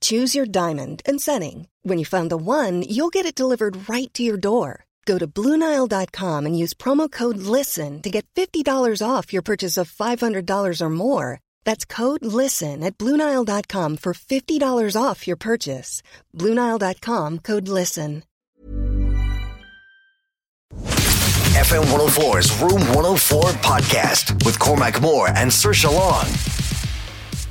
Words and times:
Choose 0.00 0.34
your 0.34 0.46
diamond 0.46 1.02
and 1.04 1.20
setting. 1.20 1.66
When 1.82 1.98
you 1.98 2.04
find 2.04 2.30
the 2.30 2.36
one, 2.36 2.82
you'll 2.82 3.08
get 3.10 3.26
it 3.26 3.34
delivered 3.34 3.88
right 3.88 4.12
to 4.14 4.22
your 4.22 4.36
door. 4.36 4.84
Go 5.06 5.18
to 5.18 5.26
Bluenile.com 5.26 6.46
and 6.46 6.56
use 6.56 6.72
promo 6.74 7.10
code 7.10 7.38
LISTEN 7.38 8.02
to 8.02 8.10
get 8.10 8.26
$50 8.36 9.02
off 9.04 9.32
your 9.32 9.42
purchase 9.42 9.76
of 9.76 9.90
$500 9.90 10.80
or 10.80 10.90
more. 10.90 11.40
That's 11.64 11.84
code 11.84 12.24
LISTEN 12.24 12.84
at 12.84 12.96
Bluenile.com 12.96 13.96
for 13.96 14.14
$50 14.14 15.02
off 15.02 15.26
your 15.26 15.36
purchase. 15.36 16.02
Bluenile.com 16.36 17.38
code 17.40 17.68
LISTEN. 17.68 18.22
FM 21.60 21.84
104's 21.90 22.62
Room 22.62 22.80
104 22.94 23.42
podcast 23.60 24.44
with 24.46 24.58
Cormac 24.58 25.00
Moore 25.02 25.28
and 25.28 25.50
Saoirse 25.50 25.92
Long. 25.92 26.59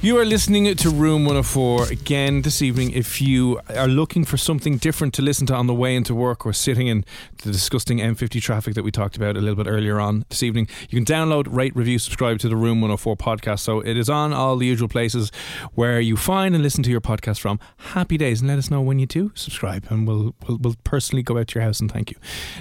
You 0.01 0.17
are 0.17 0.23
listening 0.23 0.73
to 0.73 0.89
Room 0.89 1.25
104 1.25 1.91
again 1.91 2.43
this 2.43 2.61
evening. 2.61 2.91
If 2.91 3.21
you 3.21 3.59
are 3.75 3.89
looking 3.89 4.23
for 4.23 4.37
something 4.37 4.77
different 4.77 5.13
to 5.15 5.21
listen 5.21 5.45
to 5.47 5.53
on 5.53 5.67
the 5.67 5.73
way 5.73 5.93
into 5.93 6.15
work 6.15 6.45
or 6.45 6.53
sitting 6.53 6.87
in 6.87 7.03
the 7.43 7.51
disgusting 7.51 7.97
M50 7.97 8.41
traffic 8.41 8.75
that 8.75 8.83
we 8.83 8.91
talked 8.91 9.17
about 9.17 9.35
a 9.35 9.41
little 9.41 9.61
bit 9.61 9.69
earlier 9.69 9.99
on 9.99 10.23
this 10.29 10.41
evening, 10.41 10.69
you 10.89 11.03
can 11.03 11.03
download, 11.03 11.47
rate, 11.49 11.75
review, 11.75 11.99
subscribe 11.99 12.39
to 12.39 12.47
the 12.47 12.55
Room 12.55 12.79
104 12.79 13.17
podcast. 13.17 13.59
So 13.59 13.81
it 13.81 13.97
is 13.97 14.09
on 14.09 14.31
all 14.31 14.55
the 14.55 14.65
usual 14.65 14.87
places 14.87 15.33
where 15.73 15.99
you 15.99 16.15
find 16.15 16.55
and 16.55 16.63
listen 16.63 16.81
to 16.83 16.89
your 16.89 17.01
podcast 17.01 17.41
from. 17.41 17.59
Happy 17.75 18.17
days, 18.17 18.39
and 18.39 18.47
let 18.47 18.57
us 18.57 18.71
know 18.71 18.81
when 18.81 18.99
you 18.99 19.05
do 19.05 19.33
subscribe, 19.35 19.85
and 19.89 20.07
we'll 20.07 20.33
we'll, 20.47 20.59
we'll 20.59 20.75
personally 20.85 21.23
go 21.23 21.37
out 21.37 21.49
to 21.49 21.59
your 21.59 21.65
house 21.65 21.81
and 21.81 21.91
thank 21.91 22.09
you. 22.09 22.17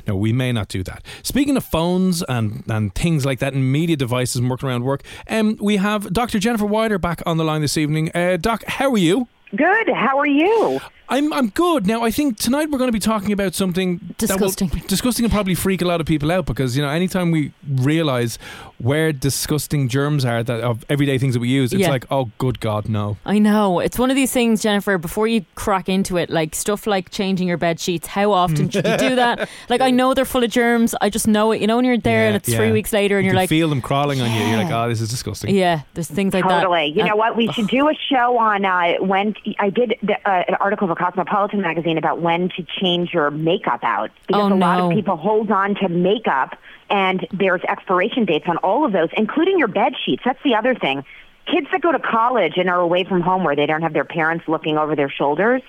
No, 0.08 0.16
we 0.16 0.32
may 0.32 0.50
not 0.50 0.66
do 0.66 0.82
that. 0.82 1.04
Speaking 1.22 1.56
of 1.56 1.64
phones 1.64 2.24
and 2.24 2.64
and 2.68 2.92
things 2.96 3.24
like 3.24 3.38
that, 3.38 3.52
and 3.54 3.70
media 3.70 3.94
devices 3.96 4.36
and 4.36 4.50
working 4.50 4.68
around 4.68 4.82
work, 4.82 5.04
um, 5.28 5.56
we 5.60 5.76
have 5.76 6.12
Dr. 6.12 6.40
Jennifer 6.40 6.66
Wider 6.66 6.98
back 6.98 7.22
on 7.28 7.36
the 7.36 7.44
line 7.44 7.60
this 7.60 7.76
evening. 7.76 8.10
Uh, 8.14 8.36
Doc, 8.40 8.64
how 8.66 8.90
are 8.90 8.98
you? 8.98 9.28
Good. 9.54 9.88
How 9.90 10.18
are 10.18 10.26
you? 10.26 10.80
I'm 11.10 11.32
I'm 11.32 11.48
good. 11.48 11.86
Now 11.86 12.02
I 12.02 12.10
think 12.10 12.36
tonight 12.38 12.70
we're 12.70 12.76
going 12.78 12.88
to 12.88 12.92
be 12.92 13.00
talking 13.00 13.32
about 13.32 13.54
something 13.54 14.14
disgusting, 14.18 14.68
that 14.68 14.82
will, 14.82 14.86
disgusting, 14.88 15.24
and 15.24 15.32
probably 15.32 15.54
freak 15.54 15.80
a 15.80 15.86
lot 15.86 16.00
of 16.02 16.06
people 16.06 16.30
out 16.30 16.44
because 16.44 16.76
you 16.76 16.82
know 16.82 16.90
anytime 16.90 17.30
we 17.30 17.52
realize 17.66 18.38
where 18.76 19.10
disgusting 19.12 19.88
germs 19.88 20.24
are 20.24 20.42
that 20.44 20.60
of 20.60 20.84
everyday 20.90 21.16
things 21.16 21.32
that 21.34 21.40
we 21.40 21.48
use, 21.48 21.72
it's 21.72 21.80
Yeah. 21.80 21.88
like 21.90 22.04
oh 22.10 22.30
good 22.36 22.60
god 22.60 22.88
no. 22.90 23.16
I 23.24 23.38
know. 23.38 23.80
It's 23.80 23.98
one 23.98 24.10
of 24.10 24.16
these 24.16 24.32
things, 24.32 24.62
Jennifer, 24.62 24.98
before 24.98 25.26
you 25.26 25.46
crack 25.54 25.88
into 25.88 26.18
it, 26.18 26.28
like 26.28 26.54
stuff 26.54 26.86
like 26.86 27.10
changing 27.10 27.48
your 27.48 27.56
bed 27.56 27.80
sheets, 27.80 28.06
how 28.08 28.32
often 28.32 28.68
should 28.68 28.86
you 28.86 28.96
do 28.98 29.14
that? 29.16 29.48
Like, 29.68 29.80
I 29.82 29.90
know 29.90 30.14
they're 30.14 30.24
full 30.24 30.44
of 30.44 30.50
germs. 30.50 30.94
I 31.00 31.10
just 31.10 31.26
know 31.28 31.52
it. 31.52 31.60
You 31.60 31.66
know, 31.66 31.76
when 31.76 31.84
you're 31.84 31.98
there 31.98 32.26
and 32.26 32.36
it's 32.36 32.48
Yeah. 32.48 32.58
three 32.58 32.72
weeks 32.72 32.92
later 32.92 33.16
and 33.18 33.24
you 33.24 33.28
you're 33.28 33.32
can 33.34 33.42
like, 33.42 33.48
feel 33.48 33.68
them 33.68 33.80
crawling 33.82 34.20
on 34.20 34.30
you. 34.30 34.40
You're 34.46 34.56
like 34.56 34.70
oh 34.72 34.88
this 34.88 35.00
is 35.00 35.08
disgusting. 35.08 35.54
yeah, 35.54 35.82
there's 35.94 36.08
things 36.08 36.34
like 36.34 36.44
that. 36.46 36.60
Totally. 36.62 36.86
You 36.94 37.02
Uh, 37.02 37.06
know 37.08 37.16
what? 37.16 37.36
We 37.36 37.50
should 37.52 37.68
do 37.68 37.88
a 37.88 37.94
show 37.94 38.36
on 38.38 38.64
uh, 38.66 38.94
when 39.00 39.34
I 39.58 39.70
did 39.70 39.94
the, 40.02 40.14
uh, 40.28 40.44
an 40.48 40.54
article 40.56 40.86
for 40.88 40.94
Cosmopolitan 40.98 41.60
magazine 41.60 41.96
about 41.98 42.20
when 42.20 42.48
to 42.50 42.62
change 42.80 43.12
your 43.14 43.30
makeup 43.30 43.80
out 43.82 44.10
because 44.26 44.50
Oh, 44.50 44.54
a 44.54 44.56
lot 44.56 44.78
no. 44.78 44.90
of 44.90 44.94
people 44.94 45.16
hold 45.16 45.50
on 45.50 45.74
to 45.76 45.88
makeup 45.88 46.56
and 46.90 47.26
there's 47.32 47.62
expiration 47.64 48.24
dates 48.24 48.46
on 48.48 48.56
all 48.58 48.84
of 48.84 48.92
those, 48.92 49.08
including 49.16 49.58
your 49.58 49.68
bed 49.68 49.92
sheets. 50.04 50.22
That's 50.24 50.42
the 50.42 50.54
other 50.54 50.74
thing. 50.74 51.04
Kids 51.46 51.66
that 51.72 51.80
go 51.80 51.92
to 51.92 51.98
college 51.98 52.54
and 52.56 52.68
are 52.68 52.80
away 52.80 53.04
from 53.04 53.20
home 53.22 53.44
where 53.44 53.56
they 53.56 53.66
don't 53.66 53.82
have 53.82 53.92
their 53.94 54.04
parents 54.04 54.46
looking 54.48 54.76
over 54.76 54.94
their 54.94 55.08
shoulders. 55.10 55.62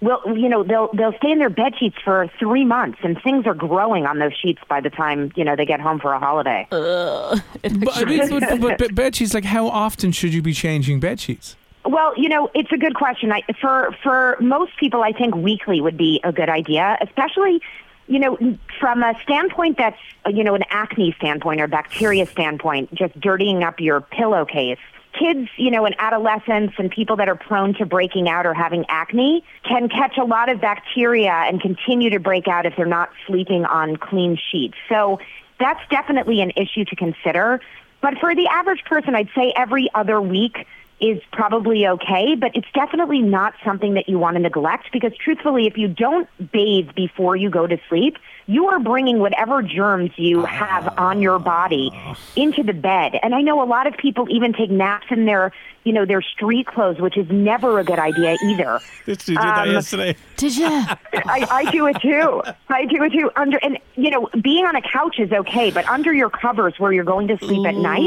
Well, 0.00 0.20
you 0.26 0.48
know, 0.48 0.62
they'll 0.64 0.90
they'll 0.92 1.14
stay 1.14 1.30
in 1.30 1.38
their 1.38 1.48
bed 1.48 1.72
sheets 1.78 1.96
for 2.04 2.28
three 2.38 2.64
months, 2.64 2.98
and 3.02 3.20
things 3.22 3.46
are 3.46 3.54
growing 3.54 4.04
on 4.04 4.18
those 4.18 4.34
sheets 4.36 4.60
by 4.68 4.80
the 4.80 4.90
time 4.90 5.32
you 5.34 5.44
know 5.44 5.56
they 5.56 5.64
get 5.64 5.80
home 5.80 5.98
for 5.98 6.12
a 6.12 6.18
holiday. 6.18 6.66
Uh, 6.70 7.38
But, 7.62 7.96
I 7.96 8.04
mean, 8.04 8.28
but, 8.28 8.60
but, 8.60 8.78
but 8.78 8.94
bed 8.94 9.16
sheets, 9.16 9.32
like 9.32 9.44
how 9.44 9.68
often 9.68 10.12
should 10.12 10.34
you 10.34 10.42
be 10.42 10.52
changing 10.52 11.00
bed 11.00 11.20
sheets? 11.20 11.56
Well, 11.84 12.16
you 12.16 12.30
know, 12.30 12.50
it's 12.54 12.72
a 12.72 12.78
good 12.78 12.94
question. 12.94 13.30
I, 13.30 13.42
for 13.60 13.94
for 14.02 14.36
most 14.40 14.76
people, 14.78 15.02
I 15.02 15.12
think 15.12 15.34
weekly 15.34 15.80
would 15.80 15.98
be 15.98 16.20
a 16.24 16.32
good 16.32 16.48
idea, 16.48 16.96
especially, 17.02 17.60
you 18.06 18.18
know, 18.18 18.38
from 18.80 19.02
a 19.02 19.14
standpoint 19.22 19.76
that's, 19.76 19.98
you 20.26 20.44
know, 20.44 20.54
an 20.54 20.64
acne 20.70 21.14
standpoint 21.18 21.60
or 21.60 21.66
bacteria 21.66 22.26
standpoint, 22.26 22.94
just 22.94 23.18
dirtying 23.20 23.62
up 23.62 23.80
your 23.80 24.00
pillowcase. 24.00 24.78
Kids, 25.18 25.48
you 25.56 25.70
know, 25.70 25.84
and 25.84 25.94
adolescents 25.98 26.74
and 26.78 26.90
people 26.90 27.16
that 27.16 27.28
are 27.28 27.36
prone 27.36 27.74
to 27.74 27.86
breaking 27.86 28.28
out 28.28 28.46
or 28.46 28.54
having 28.54 28.84
acne 28.88 29.44
can 29.62 29.88
catch 29.88 30.18
a 30.18 30.24
lot 30.24 30.48
of 30.48 30.60
bacteria 30.60 31.32
and 31.32 31.60
continue 31.60 32.10
to 32.10 32.18
break 32.18 32.48
out 32.48 32.66
if 32.66 32.74
they're 32.76 32.86
not 32.86 33.10
sleeping 33.26 33.64
on 33.64 33.96
clean 33.96 34.36
sheets. 34.50 34.74
So 34.88 35.20
that's 35.60 35.80
definitely 35.88 36.40
an 36.40 36.50
issue 36.56 36.84
to 36.86 36.96
consider. 36.96 37.60
But 38.00 38.18
for 38.18 38.34
the 38.34 38.48
average 38.48 38.84
person, 38.84 39.14
I'd 39.14 39.30
say 39.36 39.52
every 39.54 39.88
other 39.94 40.20
week 40.20 40.66
is 41.04 41.22
probably 41.32 41.86
okay, 41.86 42.34
but 42.34 42.50
it's 42.54 42.66
definitely 42.72 43.20
not 43.20 43.52
something 43.62 43.94
that 43.94 44.08
you 44.08 44.18
want 44.18 44.36
to 44.36 44.40
neglect 44.40 44.90
because 44.90 45.12
truthfully, 45.22 45.66
if 45.66 45.76
you 45.76 45.86
don't 45.86 46.28
bathe 46.50 46.94
before 46.94 47.36
you 47.36 47.50
go 47.50 47.66
to 47.66 47.78
sleep, 47.90 48.16
you 48.46 48.66
are 48.68 48.78
bringing 48.78 49.18
whatever 49.18 49.62
germs 49.62 50.12
you 50.16 50.42
ah. 50.42 50.46
have 50.46 50.98
on 50.98 51.20
your 51.20 51.38
body 51.38 51.90
into 52.36 52.62
the 52.62 52.72
bed. 52.72 53.18
And 53.22 53.34
I 53.34 53.42
know 53.42 53.62
a 53.62 53.68
lot 53.68 53.86
of 53.86 53.96
people 53.98 54.26
even 54.30 54.54
take 54.54 54.70
naps 54.70 55.06
in 55.10 55.26
their, 55.26 55.52
you 55.84 55.92
know, 55.92 56.04
their 56.04 56.22
street 56.22 56.66
clothes, 56.66 56.98
which 56.98 57.16
is 57.16 57.26
never 57.30 57.78
a 57.78 57.84
good 57.84 57.98
idea 57.98 58.36
either. 58.44 58.80
This 59.06 59.18
dude 59.18 59.36
did 59.36 59.44
that 59.44 59.68
Um, 59.68 59.74
yesterday. 59.74 60.16
Did 60.36 60.56
you? 60.56 60.66
I, 60.66 61.46
I 61.50 61.70
do 61.70 61.86
it 61.86 62.00
too. 62.00 62.42
I 62.68 62.86
do 62.86 63.02
it 63.04 63.12
too. 63.12 63.30
Under 63.36 63.58
and 63.58 63.78
you 63.96 64.10
know, 64.10 64.28
being 64.42 64.64
on 64.64 64.74
a 64.76 64.82
couch 64.82 65.16
is 65.18 65.30
okay, 65.32 65.70
but 65.70 65.86
under 65.88 66.12
your 66.12 66.30
covers 66.30 66.74
where 66.78 66.92
you're 66.92 67.04
going 67.04 67.28
to 67.28 67.38
sleep 67.38 67.66
at 67.66 67.74
night 67.74 68.00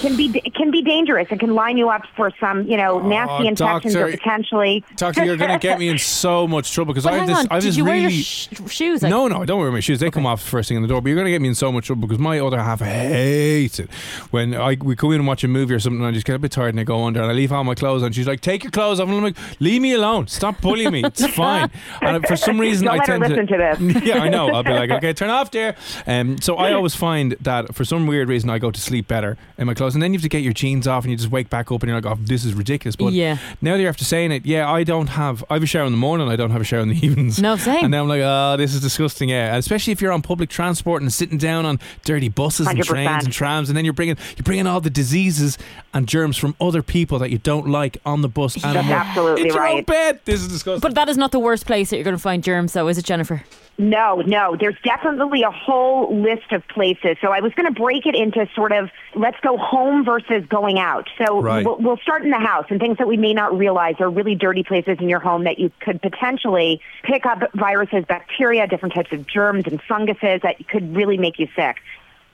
can 0.00 0.16
be 0.16 0.28
can 0.54 0.70
be 0.70 0.82
dangerous. 0.82 1.28
It 1.30 1.38
can 1.40 1.54
line 1.54 1.76
you 1.76 1.88
up 1.90 2.02
for 2.16 2.32
some 2.40 2.66
you 2.66 2.76
know 2.76 2.98
nasty 3.00 3.44
Oh, 3.44 3.48
infections 3.48 3.94
or 3.94 4.00
doctor. 4.10 4.16
potentially. 4.16 4.84
Doctor, 4.96 5.24
you're 5.24 5.36
going 5.36 5.50
to 5.52 5.58
get 5.58 5.78
me 5.78 5.88
in 5.88 5.98
so 6.22 6.46
much 6.48 6.72
trouble 6.72 6.92
because 6.94 7.06
I 7.06 7.12
have 7.12 7.18
hang 7.20 7.28
this. 7.28 7.38
on, 7.38 7.46
I 7.50 7.54
have 7.54 7.62
did 7.62 7.68
this 7.70 7.76
you 7.76 7.84
wear 7.84 7.96
your 7.96 8.10
sh- 8.10 8.48
shoes? 8.68 9.02
Like, 9.02 9.10
No, 9.10 9.28
no, 9.28 9.42
I 9.42 9.44
don't 9.44 9.60
wear 9.60 9.70
my 9.70 9.80
shoes. 9.80 10.00
They 10.00 10.10
come 10.10 10.26
off 10.26 10.42
first 10.42 10.68
thing 10.68 10.76
in 10.76 10.82
the 10.82 10.88
door. 10.88 11.00
But 11.02 11.08
you're 11.08 11.16
going 11.16 11.26
to 11.26 11.30
get 11.30 11.42
me 11.42 11.48
in 11.48 11.54
so 11.54 11.70
much 11.70 11.86
trouble 11.86 12.06
because 12.08 12.18
my 12.18 12.38
other 12.40 12.58
half 12.58 12.80
hates 12.80 13.78
it. 13.78 13.90
When 14.30 14.54
I 14.54 14.76
we 14.80 14.94
go 14.94 15.10
in 15.10 15.16
and 15.20 15.26
watch 15.26 15.44
a 15.44 15.48
movie 15.48 15.74
or 15.74 15.78
something, 15.80 16.00
and 16.00 16.08
I 16.08 16.12
just 16.12 16.26
get 16.26 16.36
a 16.36 16.38
bit 16.38 16.52
tired 16.52 16.70
and 16.70 16.80
I 16.80 16.84
go 16.86 17.04
under 17.04 17.20
and 17.20 17.30
I 17.30 17.34
leave 17.34 17.52
all 17.52 17.64
my 17.64 17.74
clothes 17.74 18.02
on. 18.02 18.12
She's 18.12 18.26
like, 18.26 18.40
"Take 18.40 18.64
your 18.64 18.70
clothes 18.70 19.00
off," 19.00 19.08
and 19.08 19.16
I'm 19.18 19.22
like, 19.22 19.36
"Leave 19.60 19.82
me 19.82 19.92
alone. 19.92 20.26
Stop 20.28 20.60
bullying 20.62 20.92
me. 20.92 21.02
It's 21.04 21.26
fine." 21.34 21.70
And 22.00 22.26
for 22.26 22.36
some 22.36 22.58
reason, 22.58 22.86
Don't 22.86 22.94
I 22.94 22.98
let 22.98 23.06
her 23.08 23.18
tend 23.18 23.28
listen 23.28 23.46
to 23.48 23.94
this. 23.94 24.04
yeah, 24.08 24.22
I 24.22 24.28
know. 24.28 24.48
I'll 24.50 24.62
be 24.62 24.70
like, 24.72 24.90
"Okay, 24.90 25.12
turn 25.12 25.28
off, 25.30 25.50
dear." 25.50 25.74
Um, 26.06 26.40
so 26.40 26.56
I 26.56 26.72
always 26.72 26.94
find 26.94 27.36
that 27.42 27.74
for 27.74 27.84
some 27.84 28.06
weird 28.06 28.28
reason, 28.28 28.48
I 28.48 28.58
go 28.58 28.70
to 28.70 28.80
sleep 28.80 29.06
better 29.08 29.36
in 29.58 29.66
my 29.66 29.74
clothes, 29.74 29.94
and 29.94 30.02
then 30.02 30.12
you 30.12 30.18
have 30.18 30.22
to 30.22 30.28
get 30.28 30.42
your 30.42 30.52
jeans 30.52 30.86
off, 30.86 31.04
and 31.04 31.10
you 31.10 31.16
just 31.16 31.30
wake 31.30 31.50
back 31.50 31.70
up, 31.70 31.82
and 31.82 31.90
you're 31.90 32.00
like, 32.00 32.06
"Oh, 32.10 32.18
this 32.22 32.44
is 32.44 32.54
ridiculous." 32.54 32.96
But 32.96 33.12
Yeah. 33.12 33.38
now 33.60 33.72
that 33.74 33.80
you're 33.80 33.88
after 33.90 34.04
saying 34.04 34.32
it, 34.32 34.46
yeah, 34.46 34.70
I 34.70 34.84
don't 34.84 35.08
have. 35.08 35.44
I 35.50 35.54
have 35.54 35.62
a 35.62 35.66
shower 35.66 35.84
in 35.86 35.92
the 35.92 35.98
morning. 35.98 36.28
I 36.28 36.36
don't 36.36 36.50
have 36.52 36.60
a 36.60 36.64
shower 36.64 36.80
in 36.80 36.88
the 36.88 36.96
evenings. 37.06 37.40
No, 37.40 37.56
same. 37.56 37.84
And 37.84 37.92
then 37.92 38.00
I'm 38.02 38.08
like, 38.08 38.22
oh, 38.24 38.56
this 38.56 38.74
is 38.74 38.80
disgusting. 38.80 39.28
Yeah, 39.30 39.48
And 39.48 39.56
especially 39.56 39.92
if 39.92 40.00
you're 40.00 40.12
on 40.12 40.22
public 40.22 40.48
transport 40.48 41.02
and 41.02 41.12
sitting 41.12 41.38
down 41.38 41.66
on 41.66 41.80
dirty 42.04 42.28
buses 42.28 42.66
and 42.68 42.78
100%. 42.78 42.84
trains 42.86 43.24
and 43.24 43.32
trams, 43.32 43.68
and 43.68 43.76
then 43.76 43.84
you're 43.84 43.94
bringing 43.94 44.16
you're 44.36 44.44
bringing 44.44 44.66
all 44.66 44.80
the 44.80 44.90
diseases 44.90 45.58
and 45.94 46.06
germs 46.06 46.36
from 46.36 46.54
other 46.60 46.75
people 46.82 47.18
that 47.20 47.30
you 47.30 47.38
don't 47.38 47.68
like 47.68 47.98
on 48.04 48.22
the 48.22 48.28
bus. 48.28 48.54
And 48.54 48.64
That's 48.64 48.76
I'm 48.78 48.90
like, 48.90 49.06
absolutely 49.06 49.42
it's 49.46 49.54
your 49.54 49.66
own 49.66 49.74
right. 49.76 49.86
bed. 49.86 50.20
This 50.24 50.40
is 50.40 50.48
disgusting. 50.48 50.80
But 50.80 50.94
that 50.94 51.08
is 51.08 51.16
not 51.16 51.32
the 51.32 51.38
worst 51.38 51.66
place 51.66 51.90
that 51.90 51.96
you're 51.96 52.04
going 52.04 52.16
to 52.16 52.22
find 52.22 52.42
germs, 52.42 52.72
though, 52.72 52.88
is 52.88 52.98
it, 52.98 53.04
Jennifer? 53.04 53.44
No, 53.78 54.22
no. 54.22 54.56
There's 54.58 54.76
definitely 54.84 55.42
a 55.42 55.50
whole 55.50 56.18
list 56.22 56.50
of 56.52 56.66
places. 56.68 57.18
So 57.20 57.28
I 57.28 57.40
was 57.40 57.52
going 57.52 57.72
to 57.72 57.78
break 57.78 58.06
it 58.06 58.14
into 58.14 58.48
sort 58.54 58.72
of 58.72 58.88
let's 59.14 59.38
go 59.40 59.58
home 59.58 60.02
versus 60.02 60.44
going 60.48 60.78
out. 60.78 61.10
So 61.18 61.42
Right. 61.42 61.64
we'll, 61.64 61.76
we'll 61.76 61.98
start 61.98 62.24
in 62.24 62.30
the 62.30 62.38
house 62.38 62.64
and 62.70 62.80
things 62.80 62.96
that 62.96 63.06
we 63.06 63.18
may 63.18 63.34
not 63.34 63.56
realize 63.56 63.96
are 64.00 64.08
really 64.08 64.34
dirty 64.34 64.62
places 64.62 64.96
in 64.98 65.10
your 65.10 65.20
home 65.20 65.44
that 65.44 65.58
you 65.58 65.70
could 65.80 66.00
potentially 66.00 66.80
pick 67.02 67.26
up 67.26 67.42
viruses, 67.54 68.04
bacteria, 68.08 68.66
different 68.66 68.94
types 68.94 69.12
of 69.12 69.26
germs 69.26 69.64
and 69.66 69.82
funguses 69.82 70.40
that 70.42 70.66
could 70.68 70.96
really 70.96 71.18
make 71.18 71.38
you 71.38 71.46
sick. 71.54 71.76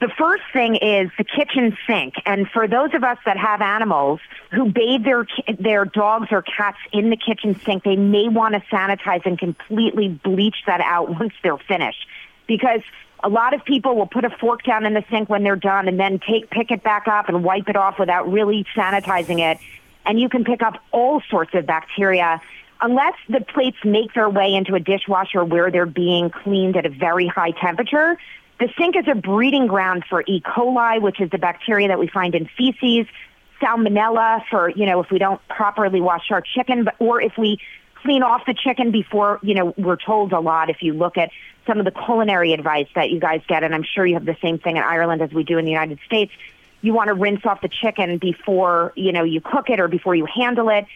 The 0.03 0.11
first 0.19 0.43
thing 0.53 0.75
is 0.75 1.13
the 1.17 1.23
kitchen 1.23 1.79
sink, 1.87 2.15
and 2.27 2.49
for 2.49 2.67
those 2.67 2.93
of 2.93 3.05
us 3.05 3.19
that 3.25 3.37
have 3.37 3.63
animals 3.63 4.19
who 4.51 4.69
bathe 4.69 5.05
their 5.05 5.29
their 5.61 5.85
dogs 5.85 6.27
or 6.33 6.43
cats 6.43 6.79
in 6.93 7.11
the 7.11 7.17
kitchen 7.17 7.55
sink, 7.65 7.85
they 7.85 7.95
may 7.95 8.27
want 8.27 8.55
to 8.57 8.61
sanitize 8.63 9.25
and 9.25 9.39
completely 9.39 10.09
bleach 10.09 10.57
that 10.67 10.81
out 10.81 11.09
once 11.21 11.35
they're 11.45 11.57
finished, 11.57 12.05
because 12.49 12.81
a 13.23 13.29
lot 13.29 13.55
of 13.55 13.65
people 13.65 13.95
will 13.95 14.09
put 14.09 14.25
a 14.25 14.31
fork 14.31 14.65
down 14.65 14.85
in 14.85 14.95
the 14.95 15.05
sink 15.09 15.29
when 15.29 15.45
they're 15.45 15.55
done, 15.55 15.87
and 15.87 16.01
then 16.01 16.19
take 16.19 16.51
pick 16.51 16.73
it 16.73 16.83
back 16.83 17.07
up 17.07 17.29
and 17.29 17.45
wipe 17.45 17.69
it 17.69 17.77
off 17.77 18.01
without 18.01 18.29
really 18.29 18.67
sanitizing 18.75 19.39
it, 19.39 19.61
and 20.05 20.19
you 20.19 20.29
can 20.29 20.43
pick 20.43 20.63
up 20.63 20.83
all 20.91 21.23
sorts 21.31 21.55
of 21.55 21.65
bacteria. 21.65 22.43
Unless 22.81 23.15
the 23.29 23.41
plates 23.41 23.77
make 23.85 24.13
their 24.15 24.29
way 24.29 24.53
into 24.53 24.75
a 24.75 24.81
dishwasher 24.81 25.45
where 25.45 25.71
they're 25.71 25.87
being 25.87 26.31
cleaned 26.31 26.77
at 26.77 26.85
a 26.85 26.89
very 26.89 27.29
high 27.29 27.53
temperature, 27.53 28.19
the 28.63 28.73
sink 28.79 28.97
is 28.97 29.09
a 29.09 29.15
breeding 29.15 29.67
ground 29.67 30.05
for 30.09 30.23
E. 30.27 30.41
coli, 30.41 31.01
which 31.01 31.21
is 31.21 31.31
the 31.31 31.39
bacteria 31.39 31.89
that 31.89 31.99
we 31.99 32.07
find 32.07 32.35
in 32.35 32.49
feces, 32.57 33.07
salmonella 33.61 34.45
for, 34.49 34.71
you 34.71 34.87
know, 34.87 35.01
if 35.01 35.11
we 35.11 35.19
don't 35.19 35.41
properly 35.49 36.01
wash 36.01 36.31
our 36.31 36.41
chicken, 36.41 36.85
but, 36.85 36.95
or 37.01 37.21
if 37.21 37.37
we 37.37 37.59
clean 38.03 38.23
off 38.23 38.47
the 38.47 38.55
chicken 38.55 38.93
before, 38.93 39.41
you 39.43 39.55
know, 39.55 39.75
we're 39.77 39.97
told 39.97 40.33
a 40.33 40.39
lot 40.39 40.71
if 40.71 40.81
you 40.81 40.93
look 40.93 41.19
at 41.19 41.31
some 41.67 41.79
of 41.79 41.85
the 41.85 41.91
culinary 41.91 42.53
advice 42.53 42.87
that 42.95 43.11
you 43.11 43.19
guys 43.19 43.41
get, 43.49 43.65
and 43.65 43.75
I'm 43.75 43.85
sure 43.85 44.07
you 44.07 44.15
have 44.15 44.25
the 44.25 44.37
same 44.41 44.59
thing 44.59 44.77
in 44.77 44.83
Ireland 44.83 45.23
as 45.23 45.33
we 45.33 45.43
do 45.43 45.59
in 45.59 45.65
the 45.65 45.71
United 45.71 45.99
States. 46.07 46.33
You 46.83 46.93
want 46.93 47.09
to 47.09 47.15
rinse 47.15 47.45
off 47.45 47.63
the 47.63 47.69
chicken 47.69 48.19
before, 48.19 48.93
you 48.95 49.13
know, 49.13 49.25
you 49.25 49.41
cook 49.41 49.71
it 49.71 49.81
or 49.81 49.89
before 49.89 50.15
you 50.15 50.27
handle 50.27 50.69
it. 50.69 50.87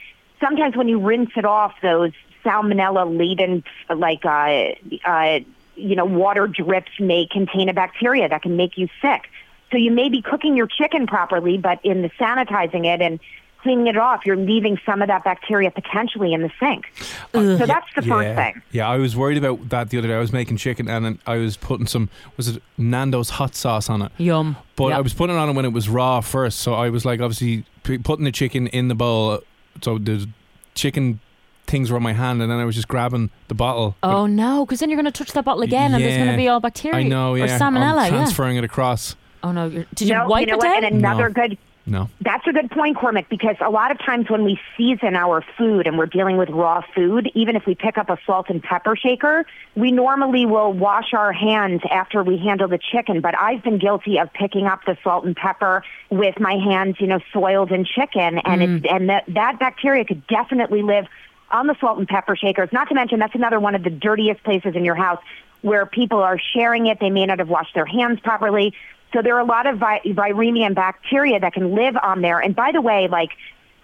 Sometimes 0.40 0.76
when 0.76 0.86
you 0.88 1.00
rinse 1.00 1.30
it 1.36 1.44
off, 1.44 1.74
those 1.82 2.12
salmonella 2.44 3.16
laden, 3.16 3.64
like, 3.88 4.24
uh, 4.24 4.74
uh, 5.04 5.40
you 5.76 5.94
know, 5.94 6.04
water 6.04 6.46
drips 6.46 6.92
may 6.98 7.26
contain 7.26 7.68
a 7.68 7.74
bacteria 7.74 8.28
that 8.28 8.42
can 8.42 8.56
make 8.56 8.76
you 8.76 8.88
sick. 9.00 9.28
So 9.70 9.78
you 9.78 9.90
may 9.90 10.08
be 10.08 10.22
cooking 10.22 10.56
your 10.56 10.66
chicken 10.66 11.06
properly, 11.06 11.58
but 11.58 11.84
in 11.84 12.02
the 12.02 12.10
sanitizing 12.10 12.86
it 12.86 13.00
and 13.02 13.18
cleaning 13.62 13.88
it 13.88 13.96
off, 13.96 14.24
you're 14.24 14.36
leaving 14.36 14.78
some 14.86 15.02
of 15.02 15.08
that 15.08 15.24
bacteria 15.24 15.72
potentially 15.72 16.32
in 16.32 16.42
the 16.42 16.52
sink. 16.60 16.86
So 17.32 17.66
that's 17.66 17.86
the 17.96 18.02
first 18.02 18.28
yeah. 18.28 18.36
thing. 18.36 18.62
Yeah, 18.70 18.88
I 18.88 18.96
was 18.96 19.16
worried 19.16 19.38
about 19.38 19.68
that 19.70 19.90
the 19.90 19.98
other 19.98 20.06
day. 20.06 20.14
I 20.14 20.20
was 20.20 20.32
making 20.32 20.56
chicken 20.58 20.88
and 20.88 21.18
I 21.26 21.36
was 21.38 21.56
putting 21.56 21.88
some 21.88 22.08
was 22.36 22.48
it 22.48 22.62
Nando's 22.78 23.30
hot 23.30 23.56
sauce 23.56 23.90
on 23.90 24.02
it. 24.02 24.12
Yum. 24.18 24.56
But 24.76 24.88
Yep. 24.88 24.98
I 24.98 25.00
was 25.00 25.14
putting 25.14 25.34
it 25.34 25.38
on 25.38 25.48
it 25.48 25.52
when 25.54 25.64
it 25.64 25.72
was 25.72 25.88
raw 25.88 26.20
first, 26.20 26.60
so 26.60 26.74
I 26.74 26.90
was 26.90 27.04
like 27.04 27.20
obviously 27.20 27.64
putting 27.82 28.24
the 28.24 28.32
chicken 28.32 28.68
in 28.68 28.86
the 28.88 28.94
bowl. 28.94 29.40
So 29.82 29.98
the 29.98 30.28
chicken 30.74 31.18
things 31.66 31.90
were 31.90 31.96
on 31.96 32.02
my 32.02 32.12
hand, 32.12 32.42
and 32.42 32.50
then 32.50 32.58
I 32.58 32.64
was 32.64 32.74
just 32.74 32.88
grabbing 32.88 33.30
the 33.48 33.54
bottle. 33.54 33.96
Oh 34.02 34.26
no, 34.26 34.64
because 34.64 34.80
then 34.80 34.90
you're 34.90 34.96
going 35.00 35.12
to 35.12 35.16
touch 35.16 35.32
that 35.32 35.44
bottle 35.44 35.62
again, 35.62 35.94
and 35.94 36.02
there's 36.02 36.16
going 36.16 36.30
to 36.30 36.36
be 36.36 36.48
all 36.48 36.60
bacteria. 36.60 36.98
I 36.98 37.02
know, 37.02 37.34
yeah. 37.34 37.44
Or 37.44 37.58
salmonella. 37.58 37.98
I'm 37.98 38.12
yeah. 38.12 38.18
transferring 38.18 38.56
it 38.56 38.64
across. 38.64 39.16
Oh 39.42 39.52
no, 39.52 39.66
you're, 39.66 39.86
did 39.94 40.08
you 40.08 40.14
no, 40.14 40.26
wipe 40.26 40.42
you 40.42 40.46
know 40.46 40.54
it 40.54 40.58
what? 40.58 40.80
down? 40.80 40.84
And 40.84 40.96
another 40.96 41.28
No. 41.28 41.34
good 41.34 41.58
No. 41.86 42.10
That's 42.20 42.44
a 42.48 42.52
good 42.52 42.70
point, 42.70 42.96
Cormac, 42.96 43.28
because 43.28 43.54
a 43.60 43.70
lot 43.70 43.92
of 43.92 43.98
times 43.98 44.28
when 44.28 44.42
we 44.42 44.58
season 44.76 45.14
our 45.14 45.44
food 45.56 45.86
and 45.86 45.96
we're 45.96 46.06
dealing 46.06 46.36
with 46.36 46.50
raw 46.50 46.82
food, 46.94 47.30
even 47.34 47.54
if 47.54 47.64
we 47.64 47.76
pick 47.76 47.96
up 47.96 48.10
a 48.10 48.18
salt 48.26 48.46
and 48.48 48.60
pepper 48.60 48.96
shaker, 48.96 49.46
we 49.76 49.92
normally 49.92 50.46
will 50.46 50.72
wash 50.72 51.14
our 51.14 51.32
hands 51.32 51.82
after 51.90 52.24
we 52.24 52.38
handle 52.38 52.66
the 52.66 52.78
chicken. 52.78 53.20
But 53.20 53.38
I've 53.38 53.62
been 53.62 53.78
guilty 53.78 54.18
of 54.18 54.32
picking 54.32 54.66
up 54.66 54.80
the 54.84 54.98
salt 55.04 55.24
and 55.24 55.36
pepper 55.36 55.84
with 56.10 56.40
my 56.40 56.54
hands, 56.54 56.96
you 56.98 57.06
know, 57.06 57.20
soiled 57.32 57.70
in 57.70 57.84
chicken, 57.84 58.38
and 58.38 58.62
it's, 58.62 58.84
mm. 58.84 58.92
and 58.92 59.08
that 59.08 59.24
that 59.28 59.60
bacteria 59.60 60.04
could 60.04 60.26
definitely 60.26 60.82
live 60.82 61.06
on 61.50 61.66
the 61.66 61.76
salt 61.80 61.98
and 61.98 62.08
pepper 62.08 62.36
shakers. 62.36 62.70
Not 62.72 62.88
to 62.88 62.94
mention 62.94 63.18
that's 63.18 63.34
another 63.34 63.60
one 63.60 63.74
of 63.74 63.82
the 63.82 63.90
dirtiest 63.90 64.42
places 64.42 64.74
in 64.74 64.84
your 64.84 64.94
house 64.94 65.22
where 65.62 65.86
people 65.86 66.18
are 66.18 66.38
sharing 66.38 66.86
it. 66.86 67.00
They 67.00 67.10
may 67.10 67.26
not 67.26 67.38
have 67.38 67.48
washed 67.48 67.74
their 67.74 67.86
hands 67.86 68.20
properly. 68.20 68.74
So 69.12 69.22
there 69.22 69.36
are 69.36 69.40
a 69.40 69.44
lot 69.44 69.66
of 69.66 69.78
vi- 69.78 70.00
viremia 70.04 70.66
and 70.66 70.74
bacteria 70.74 71.40
that 71.40 71.52
can 71.52 71.74
live 71.74 71.96
on 72.02 72.20
there. 72.20 72.40
And 72.40 72.54
by 72.54 72.72
the 72.72 72.80
way, 72.80 73.08
like 73.08 73.30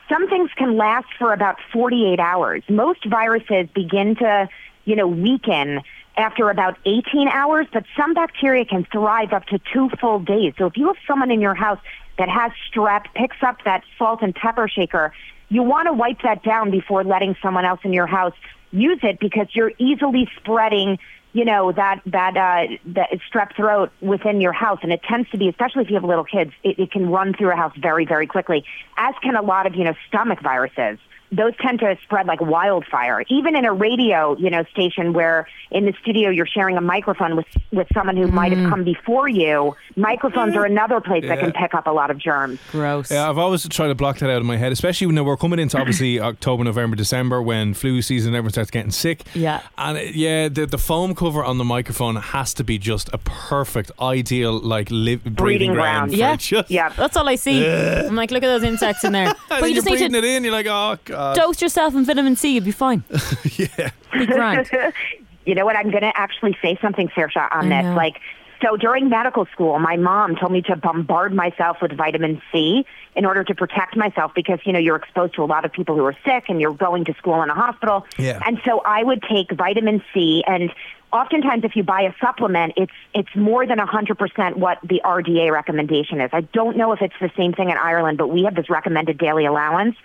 some 0.09 0.29
things 0.29 0.51
can 0.57 0.77
last 0.77 1.07
for 1.19 1.33
about 1.33 1.57
48 1.73 2.21
hours. 2.21 2.63
Most 2.69 3.05
viruses 3.05 3.69
begin 3.75 4.17
to, 4.17 4.49
you 4.85 4.97
know, 4.97 5.07
weaken 5.07 5.81
after 6.17 6.51
about 6.51 6.77
18 6.85 7.29
hours, 7.29 7.67
but 7.73 7.85
some 7.97 8.13
bacteria 8.15 8.65
can 8.65 8.85
thrive 8.85 9.33
up 9.33 9.47
to 9.47 9.61
two 9.73 9.89
full 10.01 10.19
days. 10.19 10.53
So 10.59 10.67
if 10.67 10.77
you 10.77 10.89
have 10.89 10.97
someone 11.07 11.31
in 11.31 11.41
your 11.41 11.55
house 11.55 11.79
that 12.19 12.29
has 12.29 12.53
strep, 12.71 13.07
picks 13.15 13.43
up 13.43 13.65
that 13.65 13.85
salt 13.97 14.21
and 14.23 14.35
pepper 14.35 14.69
shaker, 14.69 15.15
you 15.53 15.63
want 15.63 15.87
to 15.87 15.93
wipe 15.93 16.23
that 16.23 16.43
down 16.43 16.71
before 16.71 17.05
letting 17.05 17.37
someone 17.43 17.67
else 17.67 17.81
in 17.85 17.93
your 17.93 18.07
house 18.07 18.35
use 18.71 19.01
it 19.03 19.19
because 19.21 19.49
you're 19.53 19.73
easily 19.79 20.29
spreading 20.39 20.99
you 21.35 21.45
know 21.45 21.73
that 21.73 22.01
that 22.07 22.37
uh 22.37 22.75
that 22.87 23.11
strep 23.31 23.55
throat 23.55 23.91
within 24.01 24.41
your 24.41 24.53
house. 24.53 24.81
And 24.83 24.93
it 24.93 25.03
tends 25.03 25.31
to 25.31 25.39
be 25.39 25.49
especially 25.49 25.83
if 25.85 25.91
you 25.91 25.95
have 25.97 26.05
little 26.05 26.25
kids 26.25 26.53
it, 26.63 26.79
it 26.79 26.91
can 26.91 27.11
run 27.11 27.35
through 27.35 27.53
a 27.53 27.57
house 27.57 27.77
very 27.77 28.07
very 28.07 28.27
quickly 28.27 28.65
as 28.97 29.15
can 29.23 29.37
a 29.37 29.43
lot 29.43 29.67
of 29.67 29.75
you 29.75 29.85
know 29.85 29.95
stomach 30.09 30.41
viruses 30.43 30.99
those 31.33 31.53
tend 31.61 31.81
to 31.81 31.97
spread 32.03 32.27
like 32.27 32.41
wildfire 32.41 33.25
even 33.29 33.57
in 33.57 33.65
a 33.65 33.73
radio 33.73 34.37
you 34.39 34.51
know 34.51 34.65
station 34.71 35.13
where 35.13 35.49
in 35.71 35.87
the 35.87 35.95
studio 36.03 36.31
you're 36.31 36.47
sharing 36.47 36.77
a 36.77 36.81
microphone 36.81 37.37
with 37.37 37.47
with 37.73 37.89
someone 37.95 38.17
who 38.17 38.27
might 38.29 38.53
have 38.53 38.69
come 38.71 38.85
before 38.85 39.29
you 39.29 39.75
microphones 39.97 40.55
are 40.55 40.65
another 40.65 41.01
place 41.01 41.25
that 41.27 41.39
can 41.41 41.53
pick 41.53 41.75
up 41.75 41.87
a 41.87 41.91
lot 41.91 42.11
of 42.11 42.19
germs 42.19 42.59
Gross. 42.71 43.11
Yeah, 43.11 43.29
I've 43.29 43.39
always 43.39 43.67
tried 43.69 43.89
to 43.89 43.95
block 43.95 44.19
that 44.19 44.31
out 44.31 44.39
of 44.39 44.45
my 44.45 44.57
head, 44.57 44.73
especially 44.73 45.07
when 45.07 45.25
we're 45.25 45.37
coming 45.37 45.59
into 45.59 45.79
obviously 45.79 46.21
October, 46.33 46.65
November, 46.65 46.97
December 46.97 47.41
when 47.43 47.75
flu 47.75 48.03
season, 48.03 48.35
everyone 48.35 48.51
starts 48.53 48.71
getting 48.71 48.91
sick. 48.91 49.23
Yeah. 49.35 49.63
and 49.79 49.99
uh, 49.99 50.01
yeah, 50.01 50.49
the 50.49 50.67
the 50.67 50.79
foam 50.79 51.15
cover 51.15 51.43
on 51.45 51.59
the 51.59 51.65
microphone 51.65 52.17
has 52.17 52.55
to 52.55 52.65
be 52.65 52.79
just 52.79 53.09
a 53.13 53.19
perfect, 53.19 53.91
ideal 54.01 54.59
like 54.59 54.89
live, 54.91 55.23
breeding, 55.23 55.35
Breeding 55.35 55.73
ground. 55.73 56.11
ground. 56.11 56.13
Yeah. 56.23 56.37
just, 56.37 56.71
yeah 56.71 56.89
That's 56.91 57.17
all 57.17 57.29
I 57.29 57.37
see. 57.37 57.67
I'm 57.67 58.15
like, 58.15 58.31
look 58.31 58.43
at 58.43 58.49
those 58.49 58.63
insects 58.63 59.05
in 59.05 59.13
there. 59.13 59.35
But 59.49 59.61
then 59.61 59.69
you 59.71 59.75
you're 59.75 59.75
just 59.77 59.87
need 59.87 59.93
breathing 59.99 60.13
to 60.13 60.19
it 60.19 60.25
in. 60.25 60.45
You're 60.45 60.53
like, 60.53 60.67
oh 60.67 60.99
god. 61.05 61.22
Uh, 61.23 61.35
dose 61.35 61.63
yourself 61.63 61.95
in 61.95 62.05
vitamin 62.05 62.37
C. 62.37 62.55
You'll 62.55 62.65
be 62.65 62.73
fine. 62.73 63.05
yeah. 63.57 63.91
Be 64.13 64.27
grand. 64.27 64.71
you 65.47 65.55
know 65.55 65.65
what? 65.65 65.77
I'm 65.77 65.91
going 65.91 66.03
to 66.03 66.13
actually 66.17 66.57
say 66.61 66.79
something, 66.83 67.09
Saoirse, 67.09 67.37
on 67.37 67.73
I 67.73 67.83
this. 67.83 67.85
know. 67.85 67.95
Like, 67.95 68.21
so 68.63 68.77
during 68.77 69.09
medical 69.09 69.47
school, 69.47 69.79
my 69.79 69.97
mom 69.97 70.37
told 70.37 70.53
me 70.53 70.63
to 70.63 70.77
bombard 70.77 71.35
myself 71.35 71.79
with 71.83 71.93
vitamin 71.93 72.41
C 72.53 72.85
in 73.17 73.25
order 73.25 73.45
to 73.45 73.55
protect 73.55 73.97
myself 73.97 74.33
because, 74.35 74.61
you 74.65 74.73
know, 74.73 74.79
you're 74.79 74.97
exposed 74.97 75.35
to 75.35 75.43
a 75.43 75.47
lot 75.47 75.65
of 75.65 75.73
people 75.73 75.97
who 75.97 76.05
are 76.05 76.17
sick 76.25 76.45
and 76.49 76.61
you're 76.61 76.73
going 76.73 77.05
to 77.07 77.15
school 77.15 77.43
in 77.43 77.51
a 77.51 77.55
hospital. 77.55 78.07
Yeah. 78.19 78.41
And 78.47 78.61
so 78.65 78.81
I 78.85 79.03
would 79.03 79.23
take 79.23 79.51
vitamin 79.53 80.03
C 80.15 80.45
and 80.47 80.73
oftentimes 81.13 81.65
if 81.65 81.77
you 81.77 81.83
buy 81.83 82.03
a 82.03 82.15
supplement, 82.21 82.73
it's 82.77 82.93
it's 83.15 83.35
more 83.37 83.67
than 83.67 83.79
100% 83.79 84.57
what 84.57 84.79
the 84.83 85.01
RDA 85.05 85.53
recommendation 85.53 86.21
is. 86.21 86.31
I 86.33 86.41
don't 86.41 86.77
know 86.77 86.93
if 86.93 87.03
it's 87.03 87.15
the 87.21 87.31
same 87.37 87.53
thing 87.53 87.69
in 87.69 87.77
Ireland, 87.77 88.19
but 88.19 88.29
we 88.29 88.45
have 88.45 88.55
this 88.55 88.71
recommended 88.71 89.19
daily 89.19 89.45
allowance 89.45 89.97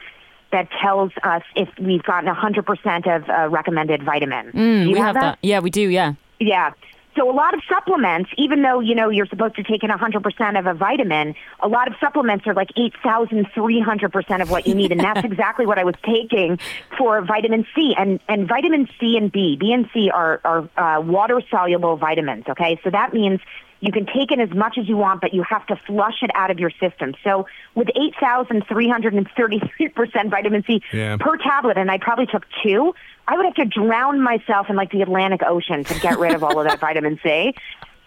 that 0.52 0.70
tells 0.82 1.12
us 1.24 1.44
if 1.56 1.70
we've 1.80 2.04
gotten 2.04 2.34
100% 2.34 3.16
of 3.16 3.30
uh, 3.30 3.50
recommended 3.50 4.04
vitamin. 4.04 4.52
Mm, 4.52 4.94
we 4.94 5.00
have 5.00 5.16
that? 5.16 5.40
Yeah, 5.42 5.60
we 5.60 5.70
do. 5.70 5.90
Yeah. 5.90 6.14
yeah. 6.40 6.72
So 7.18 7.30
a 7.30 7.34
lot 7.34 7.56
of 7.56 7.62
supplements, 7.68 8.30
even 8.38 8.62
though, 8.62 8.80
you 8.80 8.94
know, 8.94 9.10
you're 9.10 9.26
supposed 9.26 9.56
to 9.56 9.64
take 9.64 9.84
in 9.84 9.90
100% 9.90 10.60
of 10.60 10.68
a 10.68 10.74
vitamin, 10.76 11.34
a 11.62 11.68
lot 11.68 11.88
of 11.88 11.96
supplements 12.00 12.46
are 12.46 12.54
like 12.54 12.70
8,300% 12.78 14.42
of 14.42 14.52
what 14.52 14.68
you 14.68 14.76
need. 14.76 14.92
And 14.92 15.02
that's 15.02 15.24
exactly 15.26 15.66
what 15.66 15.80
I 15.80 15.84
was 15.84 15.96
taking 16.06 16.60
for 16.96 17.20
vitamin 17.24 17.66
C. 17.76 17.96
And, 17.98 18.20
and 18.30 18.48
vitamin 18.48 18.88
C 19.00 19.18
and 19.18 19.32
B, 19.32 19.58
B 19.60 19.74
and 19.74 19.90
C 19.94 20.12
are, 20.12 20.40
are 20.46 20.70
uh, 20.78 21.02
water-soluble 21.02 21.98
vitamins, 21.98 22.46
okay? 22.50 22.80
So 22.84 22.92
that 22.92 23.14
means 23.14 23.40
you 23.80 23.92
can 23.92 24.06
take 24.08 24.32
in 24.32 24.40
as 24.40 24.50
much 24.52 24.78
as 24.78 24.88
you 24.88 24.98
want, 24.98 25.22
but 25.22 25.34
you 25.34 25.44
have 25.44 25.66
to 25.68 25.76
flush 25.88 26.22
it 26.24 26.32
out 26.34 26.50
of 26.52 26.60
your 26.60 26.72
system. 26.80 27.14
So 27.24 27.48
with 27.76 27.88
8,333% 27.96 30.30
vitamin 30.30 30.64
C 30.66 30.82
Yeah. 30.92 31.18
per 31.18 31.38
tablet, 31.38 31.78
and 31.78 31.90
I 31.92 31.98
probably 31.98 32.26
took 32.26 32.46
two, 32.64 32.94
I 33.28 33.36
would 33.36 33.46
have 33.46 33.56
to 33.56 33.66
drown 33.66 34.22
myself 34.22 34.70
in 34.70 34.76
like 34.76 34.92
the 34.92 35.02
Atlantic 35.02 35.42
Ocean 35.46 35.84
to 35.86 36.00
get 36.00 36.18
rid 36.20 36.34
of 36.34 36.44
all 36.44 36.60
of 36.60 36.68
that 36.68 36.80
vitamin 36.88 37.20
C. 37.24 37.54